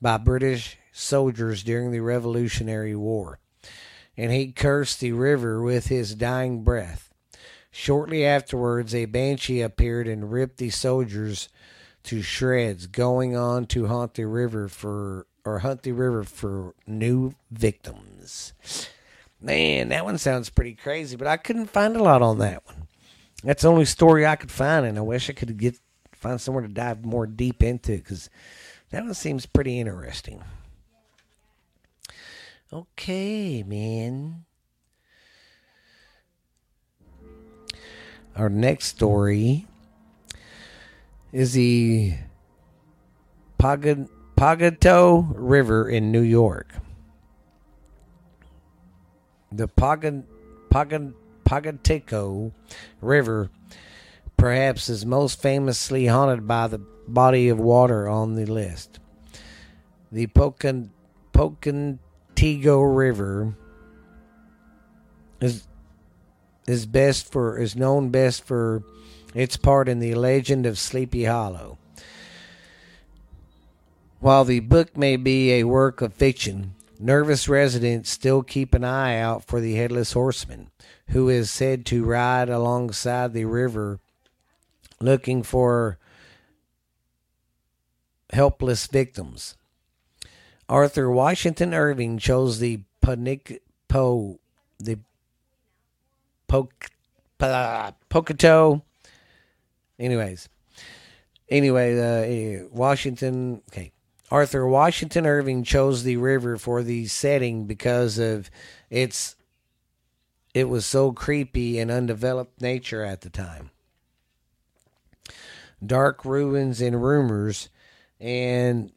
by 0.00 0.16
British 0.18 0.78
soldiers 0.92 1.62
during 1.62 1.90
the 1.90 2.00
Revolutionary 2.00 2.94
War, 2.94 3.38
and 4.16 4.32
he 4.32 4.52
cursed 4.52 5.00
the 5.00 5.12
river 5.12 5.60
with 5.62 5.88
his 5.88 6.14
dying 6.14 6.62
breath. 6.62 7.09
Shortly 7.70 8.24
afterwards, 8.24 8.94
a 8.94 9.04
banshee 9.04 9.60
appeared 9.60 10.08
and 10.08 10.32
ripped 10.32 10.56
the 10.56 10.70
soldiers 10.70 11.48
to 12.04 12.22
shreds, 12.22 12.86
going 12.86 13.36
on 13.36 13.66
to 13.66 13.86
haunt 13.86 14.14
the 14.14 14.26
river 14.26 14.68
for 14.68 15.26
or 15.44 15.60
hunt 15.60 15.82
the 15.82 15.92
river 15.92 16.22
for 16.22 16.74
new 16.86 17.34
victims. 17.50 18.52
Man, 19.40 19.88
that 19.88 20.04
one 20.04 20.18
sounds 20.18 20.50
pretty 20.50 20.74
crazy, 20.74 21.16
but 21.16 21.26
I 21.26 21.36
couldn't 21.38 21.70
find 21.70 21.96
a 21.96 22.02
lot 22.02 22.20
on 22.20 22.38
that 22.38 22.66
one. 22.66 22.88
That's 23.42 23.62
the 23.62 23.70
only 23.70 23.86
story 23.86 24.26
I 24.26 24.36
could 24.36 24.50
find, 24.50 24.84
and 24.84 24.98
I 24.98 25.02
wish 25.02 25.30
I 25.30 25.32
could 25.32 25.56
get 25.56 25.78
find 26.12 26.38
somewhere 26.38 26.62
to 26.62 26.68
dive 26.68 27.04
more 27.04 27.26
deep 27.26 27.62
into 27.62 27.96
because 27.96 28.28
that 28.90 29.02
one 29.02 29.14
seems 29.14 29.46
pretty 29.46 29.80
interesting. 29.80 30.42
Okay, 32.72 33.62
man. 33.62 34.44
Our 38.36 38.48
next 38.48 38.86
story 38.86 39.66
is 41.32 41.52
the 41.52 42.14
Pagato 43.58 45.32
River 45.34 45.88
in 45.88 46.12
New 46.12 46.22
York. 46.22 46.72
The 49.52 49.66
Pocantico 49.68 52.52
River 53.00 53.50
perhaps 54.36 54.88
is 54.88 55.04
most 55.04 55.42
famously 55.42 56.06
haunted 56.06 56.46
by 56.46 56.68
the 56.68 56.78
body 57.08 57.48
of 57.48 57.58
water 57.58 58.08
on 58.08 58.36
the 58.36 58.46
list. 58.46 59.00
The 60.10 60.28
Pocan, 60.28 60.90
Pocantico 61.34 62.96
River 62.96 63.56
is 65.40 65.66
is 66.66 66.86
best 66.86 67.30
for 67.30 67.58
is 67.58 67.76
known 67.76 68.10
best 68.10 68.44
for 68.44 68.82
its 69.34 69.56
part 69.56 69.88
in 69.88 70.00
the 70.00 70.14
legend 70.14 70.66
of 70.66 70.78
Sleepy 70.78 71.24
Hollow. 71.24 71.78
While 74.20 74.44
the 74.44 74.60
book 74.60 74.96
may 74.96 75.16
be 75.16 75.52
a 75.52 75.64
work 75.64 76.02
of 76.02 76.12
fiction, 76.12 76.74
Nervous 77.02 77.48
residents 77.48 78.10
still 78.10 78.42
keep 78.42 78.74
an 78.74 78.84
eye 78.84 79.18
out 79.18 79.46
for 79.46 79.58
the 79.58 79.74
headless 79.74 80.12
horseman, 80.12 80.70
who 81.08 81.30
is 81.30 81.50
said 81.50 81.86
to 81.86 82.04
ride 82.04 82.50
alongside 82.50 83.32
the 83.32 83.46
river 83.46 84.00
looking 85.00 85.42
for 85.42 85.98
helpless 88.34 88.86
victims. 88.86 89.56
Author 90.68 91.10
Washington 91.10 91.72
Irving 91.72 92.18
chose 92.18 92.58
the 92.58 92.82
Panic 93.00 93.62
Po 93.88 94.38
the 94.78 94.98
Poc, 96.50 96.68
uh, 97.38 97.92
Pocatello. 98.08 98.82
Anyways, 100.00 100.48
anyway, 101.48 102.62
uh, 102.64 102.66
Washington. 102.72 103.62
Okay, 103.70 103.92
Author 104.32 104.66
Washington 104.66 105.26
Irving 105.26 105.62
chose 105.62 106.02
the 106.02 106.16
river 106.16 106.56
for 106.56 106.82
the 106.82 107.06
setting 107.06 107.66
because 107.66 108.18
of 108.18 108.50
its. 108.90 109.36
It 110.52 110.68
was 110.68 110.84
so 110.84 111.12
creepy 111.12 111.78
and 111.78 111.88
undeveloped 111.88 112.60
nature 112.60 113.04
at 113.04 113.20
the 113.20 113.30
time. 113.30 113.70
Dark 115.84 116.24
ruins 116.24 116.80
and 116.80 117.00
rumors, 117.00 117.68
and 118.18 118.90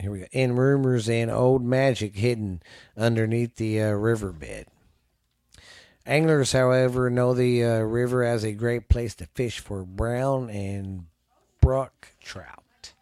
here 0.00 0.10
we 0.10 0.20
go. 0.20 0.26
And 0.32 0.58
rumors 0.58 1.08
and 1.08 1.30
old 1.30 1.64
magic 1.64 2.16
hidden 2.16 2.62
underneath 2.96 3.56
the 3.56 3.82
uh, 3.82 3.90
riverbed. 3.90 4.66
Anglers, 6.06 6.52
however, 6.52 7.10
know 7.10 7.34
the 7.34 7.62
uh, 7.64 7.78
river 7.80 8.24
as 8.24 8.42
a 8.42 8.52
great 8.52 8.88
place 8.88 9.14
to 9.16 9.26
fish 9.26 9.60
for 9.60 9.84
brown 9.84 10.50
and 10.50 11.06
brook 11.60 12.14
trout. 12.20 12.92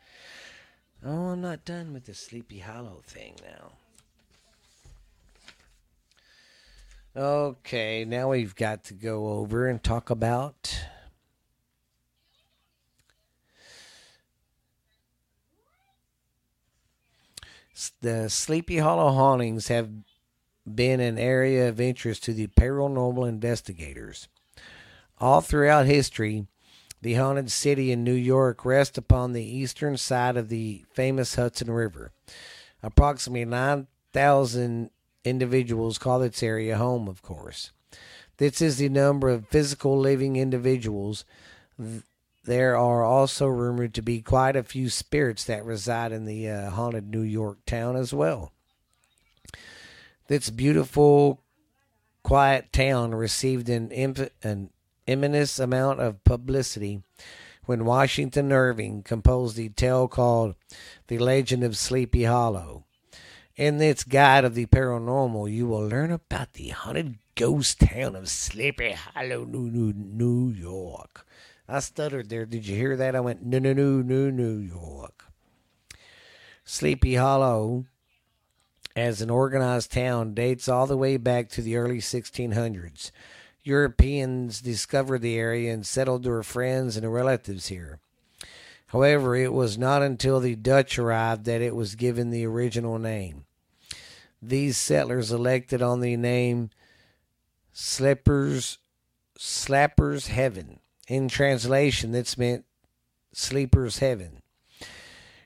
Oh, 1.04 1.28
I'm 1.28 1.40
not 1.40 1.64
done 1.64 1.92
with 1.92 2.06
the 2.06 2.14
Sleepy 2.14 2.58
Hollow 2.58 3.02
thing 3.06 3.34
now. 3.44 3.72
Okay, 7.16 8.04
now 8.04 8.30
we've 8.30 8.54
got 8.54 8.84
to 8.84 8.94
go 8.94 9.28
over 9.28 9.66
and 9.66 9.82
talk 9.82 10.10
about 10.10 10.84
the 18.00 18.28
Sleepy 18.28 18.78
Hollow 18.78 19.12
hauntings 19.12 19.68
have 19.68 19.88
been 20.66 21.00
an 21.00 21.18
area 21.18 21.68
of 21.68 21.80
interest 21.80 22.24
to 22.24 22.32
the 22.32 22.48
paranormal 22.48 23.28
investigators. 23.28 24.28
All 25.18 25.40
throughout 25.40 25.86
history, 25.86 26.46
the 27.00 27.14
haunted 27.14 27.50
city 27.50 27.92
in 27.92 28.04
New 28.04 28.12
York 28.12 28.64
rests 28.64 28.98
upon 28.98 29.32
the 29.32 29.44
eastern 29.44 29.96
side 29.96 30.36
of 30.36 30.48
the 30.48 30.84
famous 30.92 31.36
Hudson 31.36 31.70
River. 31.70 32.12
Approximately 32.82 33.44
9,000 33.44 34.90
individuals 35.24 35.98
call 35.98 36.22
its 36.22 36.42
area 36.42 36.76
home, 36.76 37.08
of 37.08 37.22
course. 37.22 37.72
This 38.38 38.62
is 38.62 38.78
the 38.78 38.88
number 38.88 39.28
of 39.28 39.48
physical 39.48 39.98
living 39.98 40.36
individuals. 40.36 41.24
There 42.48 42.78
are 42.78 43.04
also 43.04 43.46
rumored 43.46 43.92
to 43.92 44.00
be 44.00 44.22
quite 44.22 44.56
a 44.56 44.62
few 44.62 44.88
spirits 44.88 45.44
that 45.44 45.66
reside 45.66 46.12
in 46.12 46.24
the 46.24 46.48
uh, 46.48 46.70
haunted 46.70 47.10
New 47.10 47.20
York 47.20 47.58
town 47.66 47.94
as 47.94 48.14
well. 48.14 48.54
This 50.28 50.48
beautiful, 50.48 51.42
quiet 52.22 52.72
town 52.72 53.14
received 53.14 53.68
an, 53.68 53.90
imp- 53.90 54.32
an 54.42 54.70
immense 55.06 55.58
amount 55.58 56.00
of 56.00 56.24
publicity 56.24 57.02
when 57.66 57.84
Washington 57.84 58.50
Irving 58.50 59.02
composed 59.02 59.58
the 59.58 59.68
tale 59.68 60.08
called 60.08 60.54
The 61.08 61.18
Legend 61.18 61.62
of 61.62 61.76
Sleepy 61.76 62.24
Hollow. 62.24 62.86
In 63.56 63.76
this 63.76 64.04
guide 64.04 64.46
of 64.46 64.54
the 64.54 64.64
paranormal, 64.64 65.52
you 65.52 65.66
will 65.66 65.86
learn 65.86 66.10
about 66.10 66.54
the 66.54 66.70
haunted 66.70 67.18
ghost 67.34 67.80
town 67.80 68.16
of 68.16 68.30
Sleepy 68.30 68.92
Hollow, 68.92 69.44
New, 69.44 69.70
New, 69.70 69.92
New 69.92 70.50
York. 70.50 71.26
I 71.68 71.80
stuttered 71.80 72.30
there. 72.30 72.46
Did 72.46 72.66
you 72.66 72.76
hear 72.76 72.96
that? 72.96 73.14
I 73.14 73.20
went, 73.20 73.44
no, 73.44 73.58
no, 73.58 73.74
no, 73.74 74.00
no, 74.00 74.30
New 74.30 74.56
York. 74.56 75.26
Sleepy 76.64 77.16
Hollow, 77.16 77.84
as 78.96 79.20
an 79.20 79.28
organized 79.30 79.92
town, 79.92 80.32
dates 80.32 80.68
all 80.68 80.86
the 80.86 80.96
way 80.96 81.18
back 81.18 81.50
to 81.50 81.62
the 81.62 81.76
early 81.76 81.98
1600s. 81.98 83.10
Europeans 83.62 84.62
discovered 84.62 85.20
the 85.20 85.36
area 85.36 85.72
and 85.72 85.86
settled 85.86 86.24
their 86.24 86.42
friends 86.42 86.96
and 86.96 87.12
relatives 87.12 87.68
here. 87.68 87.98
However, 88.86 89.36
it 89.36 89.52
was 89.52 89.76
not 89.76 90.02
until 90.02 90.40
the 90.40 90.56
Dutch 90.56 90.98
arrived 90.98 91.44
that 91.44 91.60
it 91.60 91.76
was 91.76 91.94
given 91.94 92.30
the 92.30 92.46
original 92.46 92.98
name. 92.98 93.44
These 94.40 94.78
settlers 94.78 95.30
elected 95.30 95.82
on 95.82 96.00
the 96.00 96.16
name 96.16 96.70
Slippers 97.72 98.78
Slappers 99.38 100.28
Heaven. 100.28 100.80
In 101.08 101.28
translation, 101.28 102.12
this 102.12 102.36
meant 102.36 102.66
Sleepers 103.32 103.98
Heaven. 103.98 104.42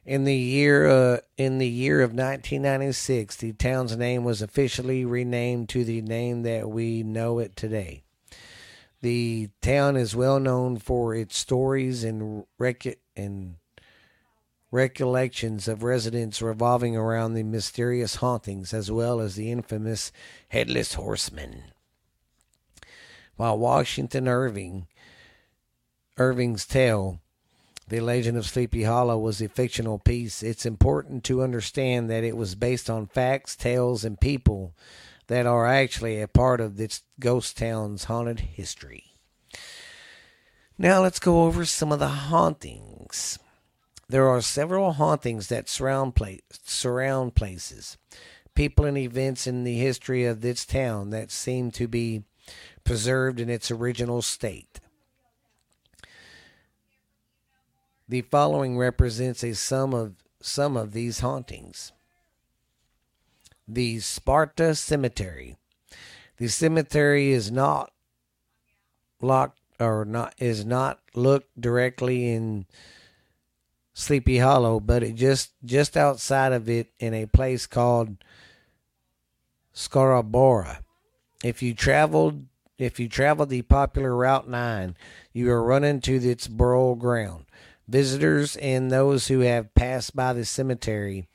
In 0.04 0.24
the 0.24 0.36
year 0.36 0.88
uh, 0.88 1.18
in 1.36 1.58
the 1.58 1.68
year 1.68 2.00
of 2.00 2.10
1996, 2.10 3.36
the 3.36 3.52
town's 3.52 3.96
name 3.96 4.24
was 4.24 4.42
officially 4.42 5.04
renamed 5.04 5.68
to 5.68 5.84
the 5.84 6.02
name 6.02 6.42
that 6.42 6.68
we 6.68 7.04
know 7.04 7.38
it 7.38 7.54
today. 7.54 8.02
The 9.02 9.50
town 9.60 9.96
is 9.96 10.16
well 10.16 10.40
known 10.40 10.78
for 10.78 11.14
its 11.14 11.36
stories 11.36 12.02
and 12.02 12.44
rec- 12.58 12.98
and 13.16 13.56
recollections 14.72 15.68
of 15.68 15.84
residents 15.84 16.42
revolving 16.42 16.96
around 16.96 17.34
the 17.34 17.44
mysterious 17.44 18.16
hauntings 18.16 18.74
as 18.74 18.90
well 18.90 19.20
as 19.20 19.36
the 19.36 19.52
infamous 19.52 20.10
headless 20.48 20.94
horseman. 20.94 21.64
While 23.36 23.58
Washington 23.58 24.26
Irving 24.26 24.88
Irving's 26.18 26.66
tale, 26.66 27.20
The 27.88 28.00
Legend 28.00 28.36
of 28.36 28.46
Sleepy 28.46 28.82
Hollow 28.82 29.18
was 29.18 29.40
a 29.40 29.48
fictional 29.48 29.98
piece, 29.98 30.42
it's 30.42 30.66
important 30.66 31.24
to 31.24 31.42
understand 31.42 32.10
that 32.10 32.22
it 32.22 32.36
was 32.36 32.54
based 32.54 32.90
on 32.90 33.06
facts, 33.06 33.56
tales, 33.56 34.04
and 34.04 34.20
people 34.20 34.74
that 35.28 35.46
are 35.46 35.66
actually 35.66 36.20
a 36.20 36.28
part 36.28 36.60
of 36.60 36.76
this 36.76 37.02
ghost 37.18 37.56
town's 37.56 38.04
haunted 38.04 38.40
history. 38.40 39.04
Now 40.76 41.02
let's 41.02 41.18
go 41.18 41.44
over 41.44 41.64
some 41.64 41.92
of 41.92 41.98
the 41.98 42.08
hauntings. 42.08 43.38
There 44.08 44.28
are 44.28 44.42
several 44.42 44.92
hauntings 44.92 45.48
that 45.48 45.70
surround, 45.70 46.14
place, 46.14 46.42
surround 46.64 47.34
places, 47.34 47.96
people, 48.54 48.84
and 48.84 48.98
events 48.98 49.46
in 49.46 49.64
the 49.64 49.78
history 49.78 50.26
of 50.26 50.42
this 50.42 50.66
town 50.66 51.08
that 51.10 51.30
seem 51.30 51.70
to 51.70 51.88
be 51.88 52.24
preserved 52.84 53.40
in 53.40 53.48
its 53.48 53.70
original 53.70 54.20
state. 54.20 54.80
The 58.08 58.22
following 58.22 58.76
represents 58.76 59.42
a 59.42 59.54
sum 59.54 59.94
of 59.94 60.14
some 60.40 60.76
of 60.76 60.92
these 60.92 61.20
hauntings. 61.20 61.92
The 63.66 64.00
Sparta 64.00 64.74
Cemetery. 64.74 65.56
The 66.36 66.48
cemetery 66.48 67.30
is 67.30 67.50
not 67.50 67.92
locked 69.20 69.58
or 69.78 70.04
not 70.04 70.34
is 70.38 70.64
not 70.64 71.00
looked 71.14 71.60
directly 71.60 72.32
in 72.32 72.66
Sleepy 73.94 74.38
Hollow, 74.38 74.80
but 74.80 75.02
it 75.02 75.14
just 75.14 75.52
just 75.64 75.96
outside 75.96 76.52
of 76.52 76.68
it 76.68 76.88
in 76.98 77.14
a 77.14 77.26
place 77.26 77.66
called 77.66 78.16
Scarborough. 79.72 80.78
If 81.44 81.62
you 81.62 81.74
traveled 81.74 82.46
if 82.78 82.98
you 82.98 83.08
travel 83.08 83.46
the 83.46 83.62
popular 83.62 84.16
Route 84.16 84.48
9, 84.48 84.96
you 85.32 85.46
will 85.46 85.62
run 85.62 85.84
into 85.84 86.14
its 86.14 86.48
burial 86.48 86.96
ground. 86.96 87.44
Visitors 87.88 88.56
and 88.56 88.90
those 88.90 89.28
who 89.28 89.40
have 89.40 89.74
passed 89.74 90.14
by 90.14 90.32
the 90.32 90.44
cemetery 90.44 91.28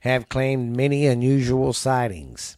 have 0.00 0.28
claimed 0.28 0.76
many 0.76 1.06
unusual 1.06 1.72
sightings. 1.72 2.56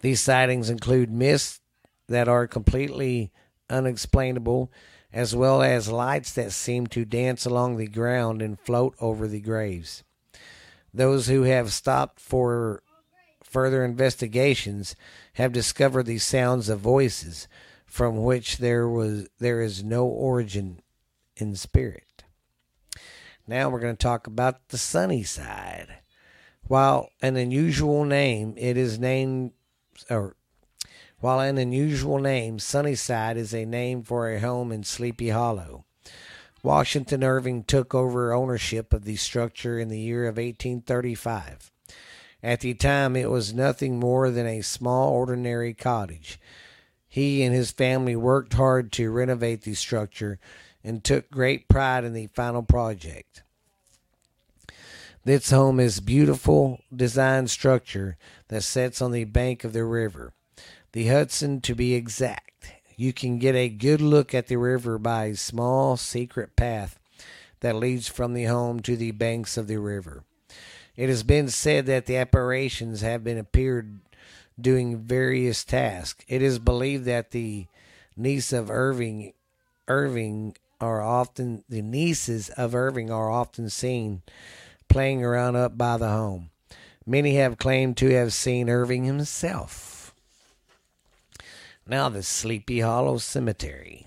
These 0.00 0.20
sightings 0.20 0.68
include 0.68 1.10
mists 1.10 1.60
that 2.08 2.28
are 2.28 2.46
completely 2.46 3.30
unexplainable 3.68 4.70
as 5.12 5.34
well 5.34 5.62
as 5.62 5.88
lights 5.88 6.32
that 6.34 6.52
seem 6.52 6.86
to 6.88 7.04
dance 7.04 7.44
along 7.44 7.76
the 7.76 7.86
ground 7.86 8.42
and 8.42 8.60
float 8.60 8.94
over 9.00 9.26
the 9.26 9.40
graves. 9.40 10.02
Those 10.92 11.26
who 11.28 11.42
have 11.42 11.72
stopped 11.72 12.20
for 12.20 12.82
further 13.42 13.84
investigations 13.84 14.94
have 15.34 15.52
discovered 15.52 16.06
the 16.06 16.18
sounds 16.18 16.68
of 16.68 16.80
voices 16.80 17.48
from 17.86 18.22
which 18.22 18.58
there 18.58 18.88
was 18.88 19.28
there 19.38 19.60
is 19.60 19.82
no 19.82 20.06
origin 20.06 20.80
in 21.40 21.56
spirit. 21.56 22.24
Now 23.46 23.68
we're 23.68 23.80
going 23.80 23.96
to 23.96 24.02
talk 24.02 24.26
about 24.26 24.68
the 24.68 24.78
sunny 24.78 25.22
side. 25.22 25.98
While 26.62 27.10
an 27.20 27.36
unusual 27.36 28.04
name, 28.04 28.54
it 28.56 28.76
is 28.76 28.98
named 28.98 29.52
or 30.08 30.36
while 31.20 31.40
an 31.40 31.58
unusual 31.58 32.18
name, 32.18 32.58
Sunnyside 32.58 33.36
is 33.36 33.52
a 33.52 33.66
name 33.66 34.02
for 34.02 34.30
a 34.30 34.40
home 34.40 34.72
in 34.72 34.84
Sleepy 34.84 35.28
Hollow. 35.28 35.84
Washington 36.62 37.22
Irving 37.22 37.62
took 37.64 37.94
over 37.94 38.32
ownership 38.32 38.94
of 38.94 39.04
the 39.04 39.16
structure 39.16 39.78
in 39.78 39.88
the 39.88 39.98
year 39.98 40.24
of 40.24 40.36
1835. 40.36 41.70
At 42.42 42.60
the 42.60 42.72
time, 42.72 43.16
it 43.16 43.30
was 43.30 43.52
nothing 43.52 44.00
more 44.00 44.30
than 44.30 44.46
a 44.46 44.62
small, 44.62 45.12
ordinary 45.12 45.74
cottage. 45.74 46.40
He 47.06 47.42
and 47.42 47.54
his 47.54 47.70
family 47.70 48.16
worked 48.16 48.54
hard 48.54 48.90
to 48.92 49.10
renovate 49.10 49.62
the 49.62 49.74
structure 49.74 50.38
and 50.82 51.04
took 51.04 51.30
great 51.30 51.68
pride 51.68 52.04
in 52.04 52.12
the 52.12 52.26
final 52.28 52.62
project. 52.62 53.42
This 55.24 55.50
home 55.50 55.78
is 55.78 56.00
beautiful 56.00 56.80
design 56.94 57.46
structure 57.48 58.16
that 58.48 58.62
sits 58.62 59.02
on 59.02 59.12
the 59.12 59.24
bank 59.24 59.64
of 59.64 59.72
the 59.72 59.84
river, 59.84 60.32
the 60.92 61.08
Hudson 61.08 61.60
to 61.62 61.74
be 61.74 61.94
exact. 61.94 62.72
You 62.96 63.12
can 63.12 63.38
get 63.38 63.54
a 63.54 63.68
good 63.68 64.00
look 64.00 64.34
at 64.34 64.46
the 64.46 64.56
river 64.56 64.98
by 64.98 65.26
a 65.26 65.36
small 65.36 65.96
secret 65.96 66.56
path 66.56 66.98
that 67.60 67.76
leads 67.76 68.08
from 68.08 68.32
the 68.32 68.44
home 68.44 68.80
to 68.80 68.96
the 68.96 69.10
banks 69.10 69.56
of 69.56 69.66
the 69.68 69.78
river. 69.78 70.24
It 70.96 71.08
has 71.08 71.22
been 71.22 71.48
said 71.48 71.86
that 71.86 72.06
the 72.06 72.16
apparitions 72.16 73.02
have 73.02 73.22
been 73.22 73.38
appeared 73.38 74.00
doing 74.60 74.98
various 74.98 75.64
tasks. 75.64 76.24
It 76.28 76.42
is 76.42 76.58
believed 76.58 77.04
that 77.04 77.30
the 77.30 77.66
niece 78.16 78.52
of 78.52 78.70
Irving 78.70 79.32
Irving 79.88 80.56
are 80.80 81.02
often 81.02 81.64
the 81.68 81.82
nieces 81.82 82.48
of 82.50 82.74
Irving 82.74 83.10
are 83.10 83.30
often 83.30 83.68
seen 83.68 84.22
playing 84.88 85.22
around 85.22 85.56
up 85.56 85.76
by 85.76 85.96
the 85.96 86.08
home. 86.08 86.50
Many 87.06 87.36
have 87.36 87.58
claimed 87.58 87.96
to 87.98 88.10
have 88.10 88.32
seen 88.32 88.68
Irving 88.68 89.04
himself. 89.04 90.14
Now, 91.86 92.08
the 92.08 92.22
Sleepy 92.22 92.80
Hollow 92.80 93.18
Cemetery. 93.18 94.06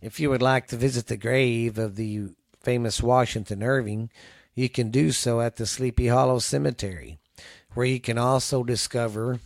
If 0.00 0.18
you 0.20 0.30
would 0.30 0.42
like 0.42 0.66
to 0.68 0.76
visit 0.76 1.06
the 1.06 1.16
grave 1.16 1.78
of 1.78 1.96
the 1.96 2.28
famous 2.60 3.02
Washington 3.02 3.62
Irving, 3.62 4.10
you 4.54 4.68
can 4.68 4.90
do 4.90 5.12
so 5.12 5.40
at 5.40 5.56
the 5.56 5.66
Sleepy 5.66 6.08
Hollow 6.08 6.38
Cemetery, 6.38 7.18
where 7.74 7.86
you 7.86 8.00
can 8.00 8.18
also 8.18 8.64
discover 8.64 9.40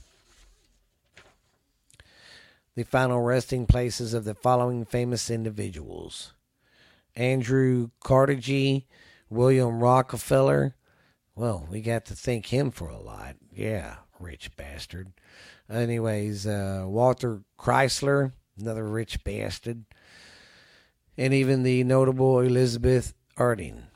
the 2.76 2.84
final 2.84 3.20
resting 3.20 3.66
places 3.66 4.14
of 4.14 4.24
the 4.24 4.34
following 4.34 4.84
famous 4.84 5.28
individuals 5.28 6.32
Andrew 7.16 7.90
Carnegie, 8.00 8.86
William 9.28 9.80
Rockefeller. 9.80 10.76
Well, 11.34 11.66
we 11.70 11.80
got 11.80 12.04
to 12.06 12.14
thank 12.14 12.46
him 12.46 12.70
for 12.70 12.88
a 12.88 13.00
lot. 13.00 13.36
Yeah, 13.52 13.96
rich 14.18 14.54
bastard. 14.56 15.12
Anyways, 15.70 16.46
uh, 16.46 16.84
Walter 16.86 17.42
Chrysler, 17.58 18.32
another 18.58 18.86
rich 18.88 19.22
bastard. 19.24 19.84
And 21.16 21.32
even 21.32 21.62
the 21.62 21.84
notable 21.84 22.40
Elizabeth 22.40 23.14
Arden. 23.36 23.86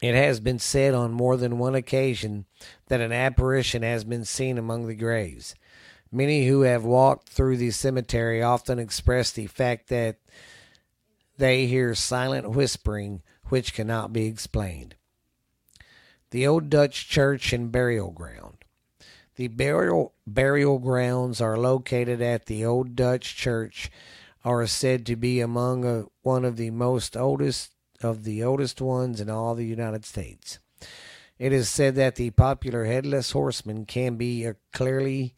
It 0.00 0.14
has 0.14 0.38
been 0.38 0.58
said 0.58 0.94
on 0.94 1.10
more 1.10 1.36
than 1.36 1.58
one 1.58 1.74
occasion 1.74 2.46
that 2.86 3.00
an 3.00 3.12
apparition 3.12 3.82
has 3.82 4.04
been 4.04 4.24
seen 4.24 4.58
among 4.58 4.86
the 4.86 4.94
graves. 4.94 5.54
Many 6.12 6.46
who 6.46 6.62
have 6.62 6.84
walked 6.84 7.28
through 7.28 7.56
the 7.56 7.70
cemetery 7.70 8.42
often 8.42 8.78
express 8.78 9.32
the 9.32 9.46
fact 9.46 9.88
that 9.88 10.18
they 11.38 11.66
hear 11.66 11.94
silent 11.94 12.50
whispering 12.50 13.22
which 13.44 13.72
cannot 13.72 14.12
be 14.12 14.26
explained. 14.26 14.96
The 16.30 16.46
Old 16.46 16.68
Dutch 16.68 17.08
Church 17.08 17.52
and 17.52 17.72
Burial 17.72 18.10
Ground. 18.10 18.58
The 19.36 19.48
burial, 19.48 20.14
burial 20.26 20.78
grounds 20.78 21.40
are 21.40 21.56
located 21.56 22.20
at 22.20 22.46
the 22.46 22.64
Old 22.64 22.96
Dutch 22.96 23.36
Church, 23.36 23.90
are 24.44 24.66
said 24.66 25.06
to 25.06 25.16
be 25.16 25.40
among 25.40 25.84
a, 25.84 26.04
one 26.22 26.44
of 26.44 26.56
the 26.56 26.70
most 26.70 27.16
oldest 27.16 27.72
of 28.02 28.24
the 28.24 28.42
oldest 28.42 28.80
ones 28.80 29.20
in 29.20 29.30
all 29.30 29.54
the 29.54 29.64
United 29.64 30.04
States. 30.04 30.58
It 31.38 31.52
is 31.52 31.68
said 31.68 31.94
that 31.94 32.16
the 32.16 32.30
popular 32.30 32.84
headless 32.84 33.30
horseman 33.30 33.86
can 33.86 34.16
be 34.16 34.46
uh, 34.46 34.54
clearly 34.72 35.34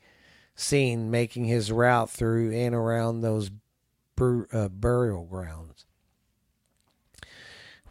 seen 0.54 1.10
making 1.10 1.44
his 1.44 1.70
route 1.70 2.10
through 2.10 2.52
and 2.52 2.74
around 2.74 3.20
those 3.20 3.50
bur- 4.16 4.48
uh, 4.52 4.68
burial 4.68 5.24
grounds. 5.24 5.86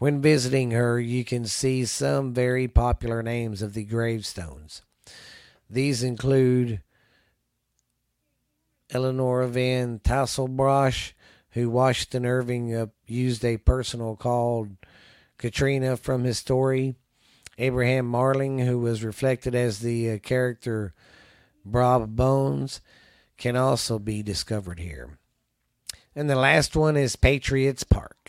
When 0.00 0.22
visiting 0.22 0.70
her, 0.70 0.98
you 0.98 1.26
can 1.26 1.44
see 1.44 1.84
some 1.84 2.32
very 2.32 2.66
popular 2.66 3.22
names 3.22 3.60
of 3.60 3.74
the 3.74 3.84
gravestones. 3.84 4.80
These 5.68 6.02
include 6.02 6.80
Eleanor 8.88 9.46
Van 9.46 10.00
Tassel 10.02 10.48
Brush, 10.48 11.14
who 11.50 11.68
Washington 11.68 12.24
Irving 12.24 12.74
uh, 12.74 12.86
used 13.06 13.44
a 13.44 13.58
personal 13.58 14.16
called 14.16 14.70
Katrina 15.36 15.98
from 15.98 16.24
his 16.24 16.38
story. 16.38 16.94
Abraham 17.58 18.06
Martling, 18.06 18.60
who 18.60 18.78
was 18.78 19.04
reflected 19.04 19.54
as 19.54 19.80
the 19.80 20.12
uh, 20.12 20.18
character 20.20 20.94
Brom 21.62 22.14
Bones, 22.14 22.80
can 23.36 23.54
also 23.54 23.98
be 23.98 24.22
discovered 24.22 24.80
here. 24.80 25.18
And 26.16 26.30
the 26.30 26.36
last 26.36 26.74
one 26.74 26.96
is 26.96 27.16
Patriots 27.16 27.84
Park. 27.84 28.19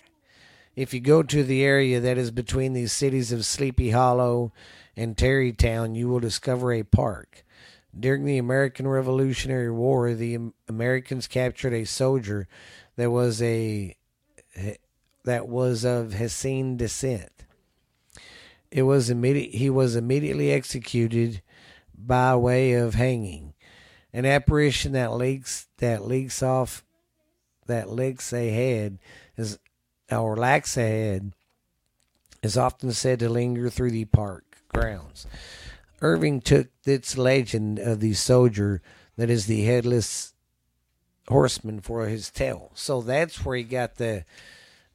If 0.76 0.94
you 0.94 1.02
go 1.02 1.22
to 1.24 1.44
the 1.44 1.64
area 1.64 2.00
that 2.00 2.18
is 2.18 2.32
between 2.32 2.74
the 2.74 2.88
cities 2.88 3.32
of 3.32 3.46
Sleepy 3.46 3.92
Hollow 3.92 4.54
and 4.96 5.18
Tarrytown, 5.18 5.96
you 5.96 6.08
will 6.08 6.20
discover 6.20 6.72
a 6.72 6.84
park. 6.84 7.44
During 7.98 8.24
the 8.24 8.38
American 8.38 8.88
Revolutionary 8.88 9.70
War, 9.70 10.14
the 10.14 10.38
Americans 10.70 11.28
captured 11.28 11.74
a 11.74 11.84
soldier 11.84 12.48
that 12.96 13.12
was 13.12 13.42
a 13.42 13.96
that 15.24 15.48
was 15.48 15.84
of 15.84 16.14
Hessian 16.14 16.78
descent. 16.78 17.46
It 18.72 18.84
was 18.84 19.10
immediate. 19.10 19.56
He 19.56 19.70
was 19.70 19.98
immediately 19.98 20.52
executed 20.52 21.42
by 21.94 22.36
way 22.38 22.74
of 22.74 22.96
hanging. 22.96 23.54
An 24.14 24.26
apparition 24.26 24.94
that 24.94 25.14
leaks 25.14 25.68
that 25.78 26.06
leaks 26.06 26.42
off 26.42 26.86
that 27.68 27.90
leaks 27.90 28.32
a 28.34 28.50
head 28.50 29.00
is 29.38 29.60
or 30.12 30.36
lacks 30.36 30.78
ahead 30.78 31.34
is 32.44 32.58
often 32.58 32.92
said 32.92 33.20
to 33.20 33.30
linger 33.30 33.70
through 33.70 33.92
the 33.92 34.06
park 34.06 34.58
grounds. 34.70 35.28
Irving 36.02 36.42
took 36.42 36.68
this 36.84 37.18
legend 37.18 37.78
of 37.80 38.00
the 38.00 38.14
soldier 38.14 38.82
that 39.18 39.30
is 39.30 39.46
the 39.46 39.64
headless 39.64 40.34
horseman 41.28 41.80
for 41.82 42.08
his 42.08 42.30
tale. 42.30 42.72
So 42.74 43.02
that's 43.02 43.46
where 43.46 43.58
he 43.58 43.64
got 43.64 43.96
the 43.96 44.26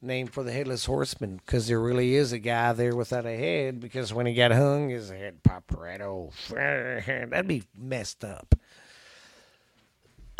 name 0.01 0.27
for 0.27 0.43
the 0.43 0.51
headless 0.51 0.85
horseman 0.85 1.37
because 1.37 1.67
there 1.67 1.79
really 1.79 2.15
is 2.15 2.31
a 2.31 2.39
guy 2.39 2.73
there 2.73 2.95
without 2.95 3.25
a 3.25 3.35
head 3.35 3.79
because 3.79 4.13
when 4.13 4.25
he 4.25 4.33
got 4.33 4.51
hung, 4.51 4.89
his 4.89 5.09
head 5.09 5.41
popped 5.43 5.73
right 5.73 6.01
off. 6.01 6.49
That'd 6.49 7.47
be 7.47 7.63
messed 7.75 8.23
up. 8.23 8.55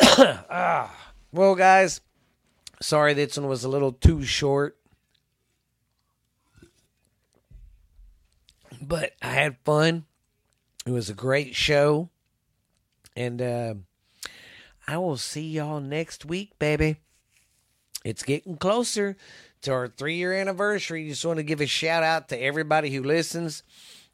ah. 0.00 0.94
Well, 1.32 1.54
guys, 1.54 2.00
sorry 2.80 3.14
this 3.14 3.36
one 3.36 3.48
was 3.48 3.64
a 3.64 3.68
little 3.68 3.92
too 3.92 4.24
short. 4.24 4.76
But 8.80 9.12
I 9.20 9.28
had 9.28 9.56
fun. 9.64 10.04
It 10.86 10.92
was 10.92 11.10
a 11.10 11.14
great 11.14 11.54
show. 11.54 12.10
And 13.16 13.42
uh, 13.42 13.74
I 14.86 14.98
will 14.98 15.16
see 15.16 15.48
y'all 15.48 15.80
next 15.80 16.24
week, 16.24 16.58
baby. 16.58 16.96
It's 18.04 18.22
getting 18.22 18.56
closer 18.56 19.16
to 19.62 19.72
our 19.72 19.88
three 19.88 20.16
year 20.16 20.32
anniversary. 20.32 21.08
Just 21.08 21.24
want 21.24 21.38
to 21.38 21.42
give 21.42 21.60
a 21.60 21.66
shout 21.66 22.02
out 22.02 22.28
to 22.28 22.40
everybody 22.40 22.90
who 22.90 23.02
listens, 23.02 23.64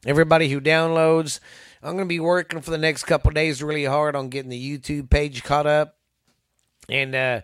everybody 0.05 0.49
who 0.49 0.59
downloads. 0.59 1.39
I'm 1.83 1.93
going 1.93 2.05
to 2.05 2.09
be 2.09 2.19
working 2.19 2.61
for 2.61 2.71
the 2.71 2.77
next 2.79 3.03
couple 3.03 3.31
days 3.31 3.61
really 3.61 3.85
hard 3.85 4.15
on 4.15 4.29
getting 4.29 4.49
the 4.49 4.79
YouTube 4.79 5.09
page 5.09 5.43
caught 5.43 5.67
up. 5.67 5.97
And 6.89 7.13
uh, 7.13 7.41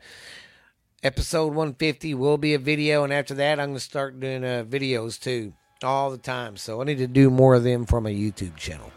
episode 1.04 1.48
150 1.48 2.14
will 2.14 2.38
be 2.38 2.54
a 2.54 2.60
video. 2.60 3.04
And 3.04 3.12
after 3.12 3.34
that, 3.36 3.60
I'm 3.60 3.70
going 3.70 3.74
to 3.76 3.80
start 3.80 4.20
doing 4.20 4.44
uh, 4.44 4.64
videos 4.68 5.20
too 5.20 5.54
all 5.84 6.12
the 6.12 6.18
time. 6.18 6.58
So 6.58 6.82
I 6.82 6.86
need 6.86 7.00
to 7.00 7.08
do 7.08 7.30
more 7.30 7.56
of 7.56 7.64
them 7.64 7.86
for 7.86 8.02
my 8.02 8.12
YouTube 8.12 8.56
channel. 8.56 8.92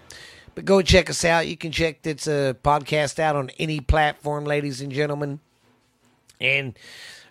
But 0.54 0.64
go 0.64 0.82
check 0.82 1.10
us 1.10 1.24
out. 1.24 1.48
You 1.48 1.56
can 1.56 1.72
check 1.72 2.02
this 2.02 2.28
uh, 2.28 2.54
podcast 2.62 3.18
out 3.18 3.36
on 3.36 3.50
any 3.58 3.80
platform, 3.80 4.44
ladies 4.44 4.80
and 4.80 4.92
gentlemen. 4.92 5.40
And 6.40 6.78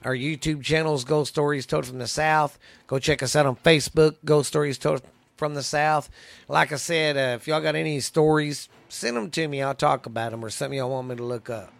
our 0.03 0.15
YouTube 0.15 0.63
channels, 0.63 1.05
Ghost 1.05 1.31
Stories 1.31 1.65
Told 1.65 1.85
from 1.85 1.99
the 1.99 2.07
South. 2.07 2.57
Go 2.87 2.99
check 2.99 3.23
us 3.23 3.35
out 3.35 3.45
on 3.45 3.55
Facebook, 3.57 4.15
Ghost 4.25 4.49
Stories 4.49 4.77
Told 4.77 5.03
from 5.37 5.53
the 5.53 5.63
South. 5.63 6.09
Like 6.47 6.71
I 6.71 6.77
said, 6.77 7.15
uh, 7.15 7.35
if 7.35 7.47
y'all 7.47 7.61
got 7.61 7.75
any 7.75 7.99
stories, 7.99 8.67
send 8.89 9.15
them 9.15 9.29
to 9.31 9.47
me. 9.47 9.61
I'll 9.61 9.75
talk 9.75 10.05
about 10.05 10.31
them 10.31 10.43
or 10.43 10.49
something 10.49 10.77
y'all 10.77 10.89
want 10.89 11.07
me 11.07 11.15
to 11.15 11.23
look 11.23 11.49
up. 11.49 11.71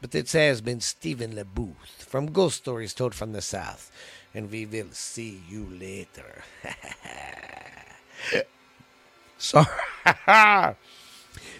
But 0.00 0.12
this 0.12 0.32
has 0.32 0.60
been 0.60 0.80
Stephen 0.80 1.32
LeBooth 1.32 1.97
from 2.08 2.32
Ghost 2.32 2.56
Stories 2.56 2.94
Told 2.94 3.14
from 3.14 3.32
the 3.32 3.42
South. 3.42 3.90
And 4.34 4.50
we 4.50 4.66
will 4.66 4.92
see 4.92 5.40
you 5.48 5.66
later. 5.70 6.42
Sorry. 9.38 9.66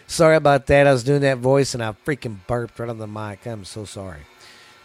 sorry 0.07 0.37
about 0.37 0.67
that. 0.67 0.87
I 0.87 0.93
was 0.93 1.05
doing 1.05 1.21
that 1.21 1.39
voice 1.39 1.75
and 1.75 1.83
I 1.83 1.93
freaking 1.93 2.39
burped 2.47 2.79
right 2.79 2.89
on 2.89 2.99
the 2.99 3.07
mic. 3.07 3.47
I'm 3.47 3.65
so 3.65 3.85
sorry. 3.85 4.23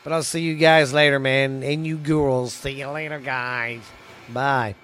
But 0.03 0.13
I'll 0.13 0.23
see 0.23 0.41
you 0.41 0.55
guys 0.55 0.93
later, 0.93 1.19
man. 1.19 1.63
And 1.63 1.87
you 1.87 1.97
girls. 1.97 2.53
See 2.53 2.79
you 2.79 2.89
later, 2.89 3.19
guys. 3.19 3.81
Bye. 4.29 4.75